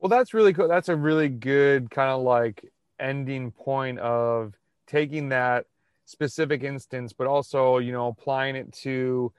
Well, 0.00 0.08
that's 0.08 0.34
really 0.34 0.52
cool. 0.52 0.66
That's 0.66 0.88
a 0.88 0.96
really 0.96 1.28
good 1.28 1.90
kind 1.90 2.10
of 2.10 2.22
like 2.22 2.64
ending 2.98 3.52
point 3.52 4.00
of 4.00 4.54
taking 4.88 5.28
that 5.28 5.66
specific 6.04 6.64
instance, 6.64 7.12
but 7.12 7.28
also 7.28 7.78
you 7.78 7.92
know 7.92 8.08
applying 8.08 8.56
it 8.56 8.72
to 8.82 9.32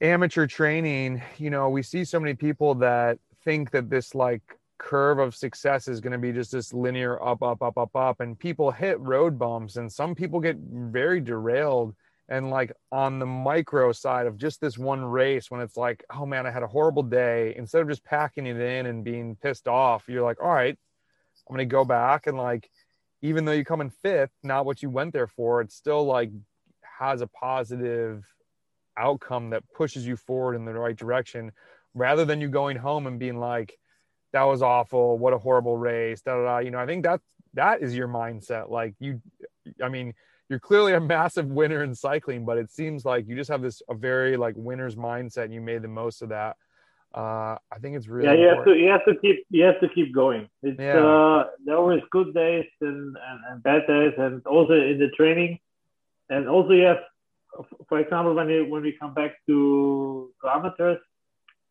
amateur 0.00 0.46
training. 0.46 1.20
You 1.36 1.50
know, 1.50 1.68
we 1.68 1.82
see 1.82 2.04
so 2.04 2.18
many 2.18 2.32
people 2.32 2.76
that 2.76 3.18
think 3.46 3.70
that 3.70 3.88
this 3.88 4.14
like 4.14 4.42
curve 4.76 5.18
of 5.20 5.34
success 5.34 5.88
is 5.88 6.00
going 6.00 6.12
to 6.12 6.18
be 6.18 6.32
just 6.32 6.52
this 6.52 6.74
linear 6.74 7.22
up 7.22 7.42
up 7.42 7.62
up 7.62 7.78
up 7.78 7.94
up 7.96 8.20
and 8.20 8.38
people 8.38 8.70
hit 8.70 9.00
road 9.00 9.38
bumps 9.38 9.76
and 9.76 9.90
some 9.90 10.14
people 10.14 10.40
get 10.40 10.56
very 10.58 11.20
derailed 11.20 11.94
and 12.28 12.50
like 12.50 12.72
on 12.90 13.20
the 13.20 13.24
micro 13.24 13.92
side 13.92 14.26
of 14.26 14.36
just 14.36 14.60
this 14.60 14.76
one 14.76 15.02
race 15.04 15.48
when 15.48 15.60
it's 15.60 15.76
like 15.76 16.04
oh 16.12 16.26
man 16.26 16.44
i 16.44 16.50
had 16.50 16.64
a 16.64 16.66
horrible 16.66 17.04
day. 17.04 17.54
Instead 17.56 17.82
of 17.82 17.88
just 17.88 18.04
packing 18.04 18.46
it 18.46 18.60
in 18.60 18.86
and 18.86 19.04
being 19.04 19.36
pissed 19.36 19.68
off 19.68 20.08
you're 20.08 20.24
like 20.24 20.42
all 20.42 20.52
right 20.52 20.76
i'm 21.48 21.56
going 21.56 21.66
to 21.66 21.72
go 21.72 21.84
back. 21.84 22.26
And 22.26 22.36
like 22.36 22.68
even 23.22 23.44
though 23.44 23.52
you 23.52 23.64
come 23.64 23.80
in 23.80 23.90
fifth 23.90 24.32
not 24.42 24.66
what 24.66 24.82
you 24.82 24.90
went 24.90 25.12
there 25.12 25.28
for 25.28 25.60
it 25.60 25.70
still 25.70 26.04
like 26.04 26.30
has 26.98 27.20
a 27.20 27.28
positive 27.28 28.26
outcome 28.98 29.50
that 29.50 29.62
pushes 29.72 30.06
you 30.06 30.16
forward 30.16 30.56
in 30.56 30.64
the 30.64 30.72
right 30.72 30.96
direction 30.96 31.52
rather 31.96 32.24
than 32.24 32.40
you 32.40 32.48
going 32.48 32.76
home 32.76 33.06
and 33.06 33.18
being 33.18 33.40
like, 33.40 33.76
that 34.32 34.44
was 34.44 34.62
awful. 34.62 35.18
What 35.18 35.32
a 35.32 35.38
horrible 35.38 35.76
race. 35.76 36.20
Da, 36.20 36.36
da, 36.36 36.44
da. 36.44 36.58
You 36.58 36.70
know, 36.70 36.78
I 36.78 36.86
think 36.86 37.04
that 37.04 37.20
that 37.54 37.82
is 37.82 37.96
your 37.96 38.06
mindset. 38.06 38.70
Like 38.70 38.94
you, 39.00 39.20
I 39.82 39.88
mean, 39.88 40.14
you're 40.48 40.60
clearly 40.60 40.92
a 40.92 41.00
massive 41.16 41.46
winner 41.46 41.82
in 41.82 41.94
cycling, 41.94 42.44
but 42.44 42.58
it 42.58 42.70
seems 42.70 43.04
like 43.04 43.26
you 43.26 43.34
just 43.34 43.50
have 43.50 43.62
this 43.62 43.82
a 43.88 43.94
very 43.94 44.36
like 44.36 44.54
winner's 44.56 44.94
mindset, 44.94 45.44
and 45.44 45.54
you 45.54 45.60
made 45.60 45.82
the 45.82 45.88
most 45.88 46.22
of 46.22 46.28
that. 46.28 46.56
Uh, 47.14 47.56
I 47.72 47.78
think 47.80 47.96
it's 47.96 48.08
really 48.08 48.26
yeah. 48.26 48.34
You 48.34 48.48
important. 48.50 48.66
have 48.66 48.74
to 48.76 48.82
you 48.82 48.90
have 48.90 49.04
to 49.06 49.20
keep 49.22 49.46
you 49.48 49.64
have 49.64 49.80
to 49.80 49.88
keep 49.88 50.14
going. 50.14 50.48
It's 50.62 50.78
yeah. 50.78 50.98
uh, 50.98 51.46
there 51.64 51.74
are 51.74 51.78
always 51.78 52.02
good 52.10 52.34
days 52.34 52.66
and, 52.82 53.16
and, 53.16 53.40
and 53.48 53.62
bad 53.62 53.86
days, 53.86 54.12
and 54.18 54.46
also 54.46 54.74
in 54.74 54.98
the 54.98 55.08
training, 55.16 55.60
and 56.28 56.46
also 56.46 56.72
you 56.72 56.84
have, 56.84 56.98
for 57.88 58.00
example, 58.00 58.34
when 58.34 58.50
you 58.50 58.66
when 58.66 58.82
we 58.82 58.92
come 59.00 59.14
back 59.14 59.32
to, 59.46 60.30
to 60.42 60.50
amateurs, 60.50 60.98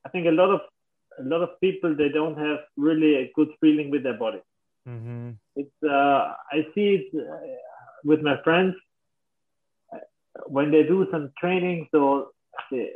I 0.05 0.09
think 0.09 0.27
a 0.27 0.31
lot 0.31 0.49
of 0.49 0.61
a 1.19 1.23
lot 1.23 1.41
of 1.41 1.59
people 1.59 1.95
they 1.95 2.09
don't 2.09 2.37
have 2.37 2.59
really 2.77 3.15
a 3.15 3.31
good 3.35 3.49
feeling 3.61 3.89
with 3.89 4.03
their 4.03 4.17
body. 4.17 4.41
Mm-hmm. 4.87 5.31
It's 5.55 5.83
uh, 5.83 6.33
I 6.51 6.67
see 6.73 6.87
it 6.97 7.07
uh, 7.15 7.37
with 8.03 8.21
my 8.21 8.35
friends 8.43 8.75
when 10.47 10.71
they 10.71 10.83
do 10.83 11.07
some 11.11 11.31
training. 11.39 11.87
So 11.91 12.31
do 12.71 12.87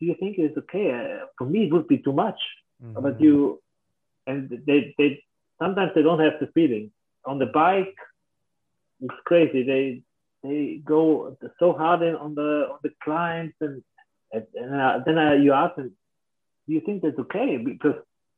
you 0.00 0.16
think 0.20 0.38
it's 0.38 0.56
okay? 0.58 0.90
Uh, 0.92 1.26
for 1.36 1.46
me, 1.46 1.64
it 1.66 1.72
would 1.72 1.88
be 1.88 1.98
too 1.98 2.12
much. 2.12 2.40
Mm-hmm. 2.82 3.02
But 3.02 3.20
you 3.20 3.60
and 4.26 4.50
they 4.66 4.94
they 4.98 5.22
sometimes 5.58 5.92
they 5.94 6.02
don't 6.02 6.20
have 6.20 6.34
the 6.40 6.48
feeling 6.48 6.90
on 7.24 7.38
the 7.38 7.46
bike. 7.46 7.94
It's 9.00 9.14
crazy. 9.24 9.62
They 9.62 10.02
they 10.42 10.80
go 10.84 11.36
so 11.58 11.72
hard 11.72 12.02
in 12.02 12.14
on 12.14 12.34
the 12.34 12.68
on 12.72 12.78
the 12.82 12.90
climbs 13.02 13.54
and 13.60 13.82
and, 14.32 14.74
uh, 14.74 14.98
then 15.06 15.16
uh, 15.16 15.32
you 15.34 15.52
ask 15.52 15.76
them, 15.76 15.92
do 16.66 16.74
you 16.74 16.80
think 16.80 17.02
that's 17.02 17.18
okay? 17.18 17.56
Because 17.56 17.96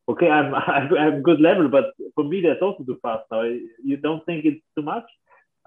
okay, 0.09 0.29
I'm 0.39 0.55
I'm 0.55 1.23
good 1.23 1.41
level, 1.41 1.69
but 1.69 1.87
for 2.15 2.25
me 2.25 2.43
that's 2.43 2.63
also 2.63 2.85
too 2.85 2.99
fast 3.03 3.25
now. 3.31 3.43
You 3.43 3.97
don't 3.97 4.25
think 4.27 4.45
it's 4.45 4.63
too 4.75 4.83
much? 4.83 5.05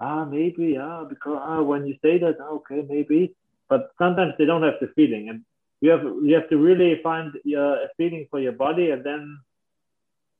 Ah, 0.00 0.24
maybe, 0.24 0.72
yeah, 0.74 1.04
because 1.08 1.38
ah, 1.42 1.62
when 1.62 1.86
you 1.86 1.94
say 2.02 2.18
that, 2.18 2.36
ah, 2.40 2.54
okay, 2.56 2.82
maybe. 2.88 3.34
But 3.68 3.90
sometimes 3.98 4.32
they 4.38 4.46
don't 4.46 4.62
have 4.62 4.80
the 4.80 4.88
feeling, 4.96 5.28
and 5.28 5.42
you 5.80 5.90
have 5.90 6.02
you 6.02 6.34
have 6.34 6.48
to 6.50 6.56
really 6.56 7.00
find 7.02 7.32
your 7.44 7.78
feeling 7.96 8.26
for 8.30 8.40
your 8.40 8.52
body, 8.52 8.90
and 8.90 9.04
then 9.04 9.38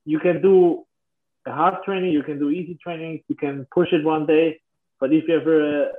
you 0.04 0.18
can 0.18 0.42
do 0.42 0.86
a 1.46 1.52
hard 1.52 1.82
training, 1.84 2.12
you 2.12 2.22
can 2.22 2.38
do 2.38 2.50
easy 2.50 2.78
training, 2.82 3.22
you 3.28 3.34
can 3.34 3.66
push 3.72 3.92
it 3.92 4.04
one 4.04 4.26
day, 4.26 4.60
but 4.98 5.12
if 5.12 5.28
you 5.28 5.34
have 5.34 5.46
a 5.46 5.92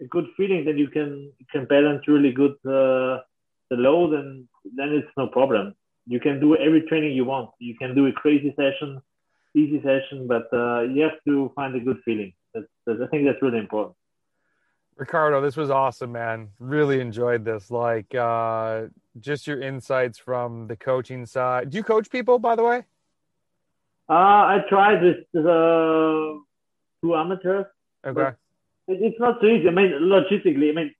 a 0.00 0.04
good 0.06 0.26
feeling, 0.36 0.64
then 0.64 0.78
you 0.78 0.88
can 0.88 1.32
can 1.50 1.64
balance 1.64 2.06
really 2.06 2.32
good 2.32 2.52
uh, 2.66 3.20
the 3.70 3.76
load, 3.76 4.14
and 4.14 4.46
then 4.76 4.88
it's 4.90 5.08
no 5.16 5.26
problem. 5.26 5.74
You 6.06 6.20
can 6.20 6.40
do 6.40 6.56
every 6.56 6.82
training 6.82 7.12
you 7.12 7.24
want. 7.24 7.50
You 7.58 7.76
can 7.76 7.94
do 7.94 8.06
a 8.06 8.12
crazy 8.12 8.54
session, 8.56 9.00
easy 9.54 9.80
session, 9.82 10.26
but 10.26 10.48
uh, 10.52 10.82
you 10.82 11.02
have 11.02 11.22
to 11.26 11.52
find 11.54 11.74
a 11.74 11.80
good 11.80 11.98
feeling. 12.04 12.32
That's, 12.54 12.66
that's, 12.86 13.00
I 13.02 13.06
think 13.08 13.26
that's 13.26 13.42
really 13.42 13.58
important. 13.58 13.94
Ricardo, 14.96 15.40
this 15.40 15.56
was 15.56 15.70
awesome, 15.70 16.12
man. 16.12 16.48
Really 16.58 17.00
enjoyed 17.00 17.44
this. 17.44 17.70
Like, 17.70 18.12
uh, 18.14 18.86
just 19.20 19.46
your 19.46 19.60
insights 19.60 20.18
from 20.18 20.66
the 20.66 20.76
coaching 20.76 21.24
side. 21.24 21.70
Do 21.70 21.76
you 21.76 21.84
coach 21.84 22.10
people, 22.10 22.38
by 22.38 22.56
the 22.56 22.64
way? 22.64 22.78
Uh, 24.08 24.12
I 24.12 24.64
tried 24.68 25.02
with 25.02 25.18
uh, 25.36 26.40
two 27.02 27.14
amateurs. 27.14 27.66
Okay. 28.04 28.30
It's 28.88 29.20
not 29.20 29.38
so 29.40 29.46
easy. 29.46 29.68
I 29.68 29.70
mean, 29.70 29.92
logistically, 30.00 30.70
I 30.70 30.72
mean, 30.72 30.94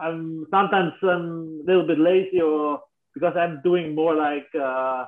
I'm 0.00 0.46
sometimes 0.50 0.92
I'm 1.02 1.62
a 1.62 1.66
little 1.66 1.86
bit 1.86 1.98
lazy 1.98 2.40
or 2.40 2.80
because 3.14 3.36
I'm 3.36 3.60
doing 3.62 3.94
more 3.94 4.14
like 4.14 4.46
uh, 4.60 5.06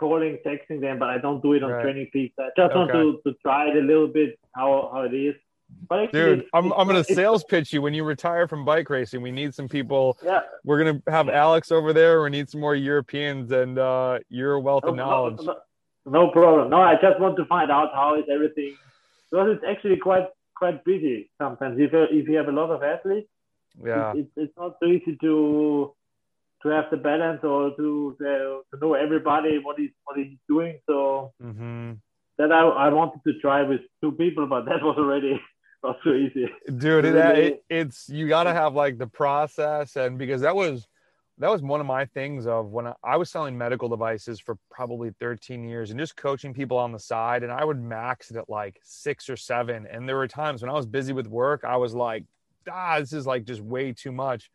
calling, 0.00 0.38
texting 0.46 0.80
them, 0.80 0.98
but 0.98 1.10
I 1.10 1.18
don't 1.18 1.42
do 1.42 1.52
it 1.52 1.62
on 1.62 1.70
right. 1.70 1.84
TrainingPeaks. 1.84 2.32
I 2.38 2.48
just 2.56 2.72
okay. 2.72 2.78
want 2.78 2.90
to, 2.92 3.20
to 3.26 3.36
try 3.42 3.68
it 3.68 3.76
a 3.76 3.80
little 3.80 4.08
bit 4.08 4.38
how, 4.54 4.90
how 4.92 5.02
it 5.02 5.14
is. 5.14 5.34
But 5.88 6.04
actually, 6.04 6.36
Dude, 6.36 6.46
I'm, 6.52 6.72
I'm 6.72 6.88
going 6.88 7.02
to 7.02 7.14
sales 7.14 7.44
pitch 7.44 7.72
you 7.72 7.80
when 7.80 7.94
you 7.94 8.02
retire 8.02 8.48
from 8.48 8.64
bike 8.64 8.90
racing. 8.90 9.22
We 9.22 9.30
need 9.30 9.54
some 9.54 9.68
people. 9.68 10.18
Yeah. 10.24 10.40
We're 10.64 10.82
going 10.82 11.00
to 11.00 11.10
have 11.10 11.28
Alex 11.28 11.70
over 11.70 11.92
there. 11.92 12.22
We 12.22 12.30
need 12.30 12.50
some 12.50 12.60
more 12.60 12.74
Europeans 12.74 13.52
and 13.52 13.78
uh, 13.78 14.18
your 14.28 14.58
wealth 14.58 14.84
no, 14.84 14.90
of 14.90 14.96
knowledge. 14.96 15.36
No, 15.38 15.56
no, 16.06 16.26
no, 16.26 16.30
problem. 16.30 16.70
No, 16.70 16.80
I 16.80 16.94
just 16.94 17.20
want 17.20 17.36
to 17.36 17.44
find 17.44 17.70
out 17.70 17.90
how 17.94 18.18
is 18.18 18.24
everything 18.32 18.76
because 19.30 19.56
it's 19.56 19.64
actually 19.68 19.96
quite 19.96 20.26
quite 20.56 20.84
busy 20.84 21.30
sometimes. 21.38 21.78
If 21.78 21.92
you, 21.92 22.02
if 22.10 22.28
you 22.28 22.36
have 22.36 22.48
a 22.48 22.52
lot 22.52 22.70
of 22.70 22.82
athletes, 22.82 23.28
yeah, 23.84 24.12
it's, 24.16 24.30
it's 24.36 24.52
not 24.56 24.76
so 24.82 24.88
easy 24.88 25.16
to 25.20 25.94
to 26.62 26.68
have 26.68 26.86
the 26.90 26.96
balance 26.96 27.40
or 27.42 27.70
to 27.76 28.16
to, 28.18 28.60
to 28.72 28.80
know 28.80 28.94
everybody 28.94 29.58
what 29.58 29.78
he's 29.78 29.90
what 30.04 30.18
he's 30.18 30.36
doing. 30.48 30.78
So 30.88 31.32
mm-hmm. 31.42 31.92
that 32.38 32.52
I 32.52 32.62
I 32.62 32.88
wanted 32.88 33.20
to 33.26 33.38
try 33.40 33.62
with 33.62 33.80
two 34.02 34.12
people, 34.12 34.46
but 34.46 34.64
that 34.66 34.82
was 34.82 34.96
already 34.98 35.40
not 35.84 35.96
so 36.04 36.12
easy. 36.12 36.46
Dude, 36.66 37.04
it, 37.04 37.14
it, 37.16 37.64
it's 37.68 38.08
you 38.08 38.28
got 38.28 38.44
to 38.44 38.52
have 38.52 38.74
like 38.74 38.98
the 38.98 39.06
process, 39.06 39.96
and 39.96 40.18
because 40.18 40.42
that 40.42 40.54
was 40.54 40.86
that 41.40 41.50
was 41.50 41.62
one 41.62 41.80
of 41.80 41.86
my 41.86 42.04
things 42.04 42.46
of 42.46 42.66
when 42.66 42.86
I, 42.86 42.94
I, 43.02 43.16
was 43.16 43.30
selling 43.30 43.56
medical 43.56 43.88
devices 43.88 44.38
for 44.40 44.58
probably 44.70 45.10
13 45.20 45.66
years 45.66 45.90
and 45.90 45.98
just 45.98 46.14
coaching 46.14 46.52
people 46.52 46.76
on 46.76 46.92
the 46.92 46.98
side 46.98 47.42
and 47.42 47.50
i 47.50 47.64
would 47.64 47.82
max 47.82 48.30
it 48.30 48.36
at 48.36 48.48
like 48.48 48.78
six 48.84 49.28
or 49.28 49.36
seven 49.36 49.86
and 49.90 50.08
there 50.08 50.16
were 50.16 50.28
times 50.28 50.62
when 50.62 50.70
i 50.70 50.74
was 50.74 50.86
busy 50.86 51.12
with 51.12 51.26
work 51.26 51.64
i 51.64 51.76
was 51.76 51.94
like 51.94 52.24
ah 52.72 52.98
this 52.98 53.12
is 53.12 53.26
like 53.26 53.44
just 53.44 53.60
way 53.60 53.92
too 53.92 54.12
much 54.12 54.50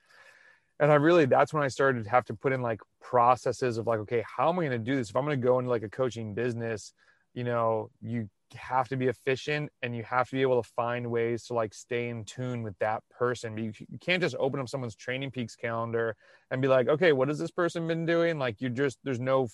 and 0.79 0.91
i 0.91 0.95
really 0.95 1.25
that's 1.25 1.53
when 1.53 1.63
i 1.63 1.67
started 1.67 2.03
to 2.03 2.09
have 2.09 2.25
to 2.25 2.33
put 2.33 2.53
in 2.53 2.61
like 2.61 2.79
processes 3.01 3.77
of 3.77 3.87
like 3.87 3.99
okay 3.99 4.23
how 4.25 4.49
am 4.49 4.59
i 4.59 4.65
going 4.65 4.71
to 4.71 4.77
do 4.79 4.95
this 4.95 5.09
if 5.09 5.15
i'm 5.15 5.25
going 5.25 5.39
to 5.39 5.45
go 5.45 5.59
into 5.59 5.69
like 5.69 5.83
a 5.83 5.89
coaching 5.89 6.33
business 6.33 6.93
you 7.33 7.43
know 7.43 7.89
you 8.01 8.29
have 8.53 8.87
to 8.89 8.97
be 8.97 9.07
efficient 9.07 9.71
and 9.81 9.95
you 9.95 10.03
have 10.03 10.29
to 10.29 10.35
be 10.35 10.41
able 10.41 10.61
to 10.61 10.69
find 10.75 11.09
ways 11.09 11.45
to 11.45 11.53
like 11.53 11.73
stay 11.73 12.09
in 12.09 12.23
tune 12.25 12.63
with 12.63 12.77
that 12.79 13.03
person. 13.09 13.57
You, 13.57 13.73
can't 13.99 14.21
just 14.21 14.35
open 14.39 14.59
up 14.59 14.69
someone's 14.69 14.95
TrainingPeaks 14.95 15.57
calendar 15.57 16.15
and 16.51 16.61
be 16.61 16.67
like, 16.67 16.87
okay, 16.87 17.11
what 17.11 17.27
has 17.27 17.39
this 17.39 17.51
person 17.51 17.87
been 17.87 18.05
doing? 18.05 18.37
Like 18.37 18.61
you 18.61 18.69
just 18.69 18.99
there's 19.03 19.19
no 19.19 19.47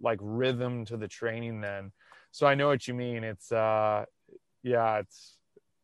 like 0.00 0.18
rhythm 0.22 0.84
to 0.86 0.96
the 0.96 1.08
training 1.08 1.60
then. 1.60 1.92
So 2.30 2.46
I 2.46 2.54
know 2.54 2.68
what 2.68 2.86
you 2.86 2.94
mean. 2.94 3.24
It's 3.24 3.50
uh 3.50 4.04
yeah, 4.62 4.98
it's 4.98 5.36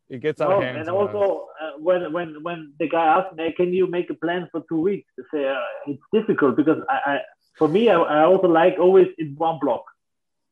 it 0.09 0.21
gets 0.21 0.41
out 0.41 0.53
of 0.53 0.63
hand. 0.63 0.79
And 0.79 0.89
also 0.89 1.47
when 1.85 2.13
when 2.17 2.29
when 2.47 2.61
the 2.81 2.89
guy 2.89 3.07
asked 3.17 3.35
me, 3.37 3.53
can 3.61 3.71
you 3.79 3.87
make 3.97 4.09
a 4.11 4.19
plan 4.25 4.49
for 4.51 4.61
two 4.69 4.81
weeks? 4.89 5.09
To 5.17 5.23
say 5.33 5.43
uh, 5.49 5.91
it's 5.91 6.03
difficult 6.19 6.57
because 6.61 6.81
I, 6.95 6.99
I 7.13 7.15
for 7.59 7.69
me 7.77 7.83
I, 7.95 7.99
I 8.17 8.25
also 8.31 8.49
like 8.49 8.77
always 8.87 9.09
in 9.19 9.35
one 9.49 9.59
block. 9.65 9.85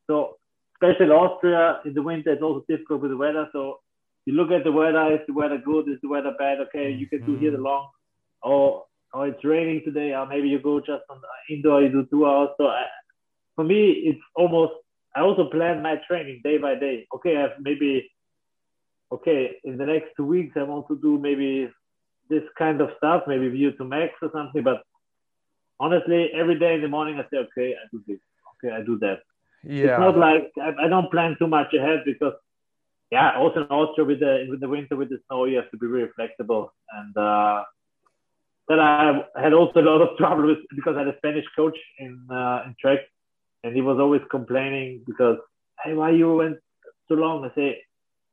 So 0.09 0.37
especially 0.75 1.11
Austria 1.11 1.81
in 1.85 1.95
the 1.95 2.03
winter, 2.03 2.33
it's 2.33 2.43
also 2.43 2.65
difficult 2.69 3.03
with 3.03 3.13
the 3.13 3.17
weather. 3.17 3.49
So 3.53 3.81
you 4.27 4.35
look 4.35 4.51
at 4.51 4.65
the 4.65 4.73
weather, 4.73 5.15
is 5.15 5.21
the 5.27 5.33
weather 5.33 5.59
good? 5.59 5.89
Is 5.89 5.99
the 6.03 6.09
weather 6.09 6.35
bad? 6.39 6.59
Okay, 6.67 6.91
you 6.91 7.07
can 7.09 7.25
do 7.27 7.37
here 7.37 7.51
the 7.51 7.57
mm-hmm. 7.57 7.67
long. 7.67 7.89
Or, 8.43 8.85
or 9.15 9.29
it's 9.29 9.45
raining 9.45 9.83
today, 9.85 10.15
or 10.15 10.27
maybe 10.27 10.49
you 10.49 10.59
go 10.61 10.81
just 10.81 11.05
on 11.11 11.21
indoor, 11.49 11.83
you 11.83 11.91
do 11.91 12.07
two 12.11 12.27
hours. 12.27 12.51
So 12.59 12.67
I, 12.67 12.85
for 13.55 13.65
me, 13.65 13.91
it's 14.09 14.21
almost, 14.35 14.73
I 15.15 15.21
also 15.21 15.45
plan 15.51 15.83
my 15.83 15.97
training 16.09 16.41
day 16.43 16.59
by 16.59 16.75
day. 16.75 17.07
Okay, 17.15 17.37
I 17.37 17.43
have 17.43 17.51
maybe, 17.61 18.11
okay, 19.13 19.57
in 19.65 19.77
the 19.77 19.87
next 19.87 20.11
two 20.17 20.25
weeks, 20.25 20.57
I 20.57 20.63
want 20.63 20.89
to 20.89 20.99
do 21.01 21.19
maybe 21.19 21.71
this 22.29 22.43
kind 22.59 22.81
of 22.81 22.91
stuff, 22.97 23.25
maybe 23.27 23.51
VO2 23.51 23.87
max 23.87 24.15
or 24.23 24.31
something. 24.33 24.63
But 24.63 24.83
honestly, 25.79 26.31
every 26.35 26.59
day 26.59 26.75
in 26.75 26.83
the 26.83 26.89
morning, 26.89 27.19
I 27.19 27.23
say, 27.31 27.39
okay, 27.39 27.75
I 27.75 27.85
do 27.91 28.03
this. 28.07 28.19
Okay, 28.55 28.75
I 28.75 28.83
do 28.83 28.99
that. 29.01 29.21
Yeah. 29.65 29.93
It's 29.93 30.01
not 30.01 30.19
like 30.19 30.51
I, 30.61 30.87
I 30.87 30.89
don't 30.89 31.11
plan 31.11 31.37
too 31.39 31.47
much 31.47 31.73
ahead 31.75 32.03
because 32.05 32.35
yeah, 33.11 33.37
also 33.37 33.61
in 33.61 33.67
Austria 33.67 34.07
with 34.07 34.21
the 34.21 34.47
with 34.49 34.61
the 34.61 34.69
winter 34.69 34.97
with 34.97 35.11
the 35.11 35.19
snow, 35.27 35.45
you 35.45 35.57
have 35.57 35.71
to 35.71 35.77
be 35.77 35.87
very 35.87 36.09
flexible. 36.17 36.73
And 36.91 37.17
uh, 37.17 37.63
then 38.69 38.81
I 38.81 39.23
had 39.37 39.53
also 39.53 39.81
a 39.81 39.83
lot 39.83 40.01
of 40.01 40.17
trouble 40.19 40.47
with 40.47 40.59
because 40.75 40.97
I 40.97 41.01
had 41.01 41.09
a 41.09 41.17
Spanish 41.19 41.45
coach 41.55 41.77
in 41.99 42.27
uh, 42.31 42.65
in 42.67 42.75
Trek, 42.81 43.01
and 43.63 43.75
he 43.75 43.83
was 43.83 43.99
always 44.01 44.23
complaining 44.31 45.03
because 45.07 45.37
hey, 45.85 45.95
why 45.95 46.11
you 46.11 46.35
went 46.35 46.57
so 47.09 47.15
long? 47.15 47.45
I 47.45 47.55
say 47.55 47.83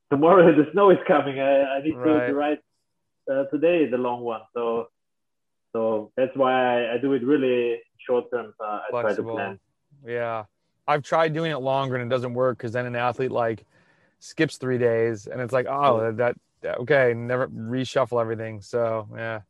tomorrow 0.10 0.56
the 0.56 0.70
snow 0.72 0.90
is 0.90 0.98
coming. 1.08 1.40
I, 1.40 1.64
I 1.64 1.82
need 1.82 1.96
right. 1.96 2.20
to, 2.20 2.28
to 2.28 2.34
ride 2.34 2.60
uh, 3.32 3.44
today 3.46 3.90
the 3.90 3.98
long 3.98 4.22
one. 4.22 4.42
So 4.54 4.88
so 5.74 6.12
that's 6.16 6.36
why 6.36 6.54
I, 6.54 6.96
I 6.96 6.98
do 6.98 7.14
it 7.14 7.24
really 7.24 7.80
short 8.06 8.32
term. 8.32 8.54
Uh, 8.60 8.80
I 8.88 9.02
try 9.02 9.14
to 9.14 9.24
plan. 9.24 9.60
Yeah. 10.06 10.46
I've 10.88 11.04
tried 11.04 11.34
doing 11.34 11.52
it 11.52 11.58
longer 11.58 11.96
and 11.96 12.12
it 12.12 12.14
doesn't 12.14 12.34
work 12.34 12.58
because 12.58 12.72
then 12.72 12.88
an 12.88 12.96
athlete 12.96 13.32
like 13.32 13.66
skips 14.20 14.58
three 14.58 14.80
days 14.80 15.28
and 15.28 15.40
it's 15.40 15.54
like, 15.54 15.68
oh, 15.68 16.12
that, 16.14 16.36
that 16.62 16.80
okay, 16.80 17.14
never 17.14 17.48
reshuffle 17.48 18.20
everything. 18.20 18.62
So 18.62 19.08
yeah. 19.16 19.42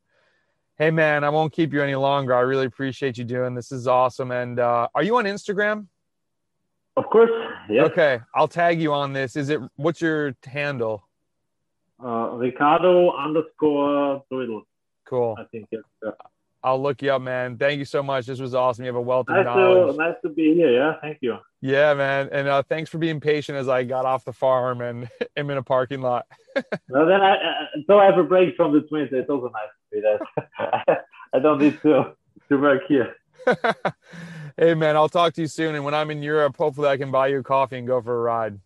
Hey 0.77 0.91
man, 0.91 1.23
I 1.23 1.29
won't 1.29 1.51
keep 1.51 1.73
you 1.73 1.81
any 1.81 1.95
longer. 1.95 2.33
I 2.33 2.41
really 2.41 2.65
appreciate 2.65 3.17
you 3.17 3.25
doing 3.25 3.53
this. 3.53 3.71
is 3.71 3.87
awesome. 3.87 4.31
And 4.31 4.59
uh, 4.59 4.87
are 4.95 5.03
you 5.03 5.17
on 5.17 5.25
Instagram? 5.25 5.87
Of 6.97 7.05
course. 7.05 7.31
Yeah. 7.69 7.84
Okay, 7.84 8.19
I'll 8.34 8.47
tag 8.47 8.82
you 8.82 8.93
on 8.93 9.13
this. 9.13 9.36
Is 9.36 9.49
it 9.49 9.60
what's 9.75 10.01
your 10.01 10.36
handle? 10.45 11.03
Uh, 12.03 12.32
Ricardo 12.32 13.12
underscore 13.12 14.23
Doodle. 14.32 14.63
Cool. 15.05 15.36
I 15.38 15.43
think 15.45 15.67
it's. 15.71 15.84
Yeah. 16.03 16.12
I'll 16.63 16.82
look 16.82 17.01
you 17.01 17.12
up, 17.12 17.21
man. 17.21 17.58
Thank 17.58 17.79
you 17.79 17.86
so 17.86 18.03
much. 18.03 18.25
This 18.25 18.39
was 18.39 18.53
awesome. 18.53 18.84
You 18.84 18.89
have 18.89 18.95
a 18.95 19.01
wealth 19.01 19.29
of 19.29 19.36
nice 19.36 19.45
knowledge. 19.45 19.95
To, 19.95 19.97
nice 19.97 20.15
to 20.23 20.29
be 20.29 20.53
here. 20.55 20.71
Yeah, 20.71 20.95
thank 21.01 21.19
you. 21.21 21.38
Yeah, 21.62 21.93
man. 21.93 22.27
And 22.32 22.47
uh, 22.47 22.63
thanks 22.63 22.89
for 22.89 22.97
being 22.97 23.21
patient 23.21 23.58
as 23.58 23.69
I 23.69 23.84
got 23.84 24.05
off 24.05 24.25
the 24.25 24.34
farm 24.34 24.82
and 24.82 25.10
am 25.38 25.49
in 25.49 25.58
a 25.58 25.63
parking 25.63 26.01
lot. 26.01 26.25
well, 26.89 27.05
then 27.05 27.21
I, 27.21 27.38
so 27.88 27.99
I 27.99 28.05
have 28.05 28.17
a 28.17 28.23
break 28.23 28.55
from 28.58 28.73
the 28.73 28.82
twins. 28.82 29.10
It's 29.13 29.29
also 29.29 29.51
nice 29.53 29.69
to 29.91 29.95
be 29.95 30.01
there. 30.01 30.97
I 31.34 31.39
don't 31.39 31.62
need 31.62 31.82
to 31.84 32.13
to 32.49 32.58
work 32.58 32.82
here. 32.88 33.15
Hey, 34.59 34.73
man. 34.73 34.95
I'll 34.95 35.09
talk 35.09 35.33
to 35.33 35.41
you 35.41 35.47
soon. 35.47 35.75
And 35.75 35.85
when 35.85 35.93
I'm 35.93 36.11
in 36.11 36.21
Europe, 36.21 36.57
hopefully 36.57 36.89
I 36.89 36.97
can 36.97 37.11
buy 37.11 37.27
you 37.27 37.39
a 37.39 37.43
coffee 37.43 37.77
and 37.77 37.87
go 37.87 38.01
for 38.01 38.15
a 38.15 38.21
ride. 38.21 38.59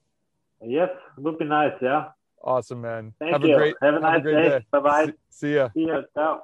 Yes, 0.62 0.90
would 1.18 1.38
be 1.38 1.46
nice. 1.46 1.74
Yeah. 1.82 2.10
Awesome, 2.44 2.82
man. 2.82 3.14
Thank 3.20 3.32
have 3.32 3.44
you. 3.44 3.56
A 3.56 3.58
great, 3.58 3.76
have 3.82 3.96
a 3.96 4.00
nice 4.00 4.14
have 4.18 4.26
a 4.26 4.32
day. 4.32 4.50
day. 4.50 4.66
Bye 4.72 4.80
bye. 4.80 5.06
See, 5.06 5.14
see 5.30 5.56
ya. 5.56 5.70
See 5.74 5.88
ya. 5.88 6.02
Ciao. 6.14 6.44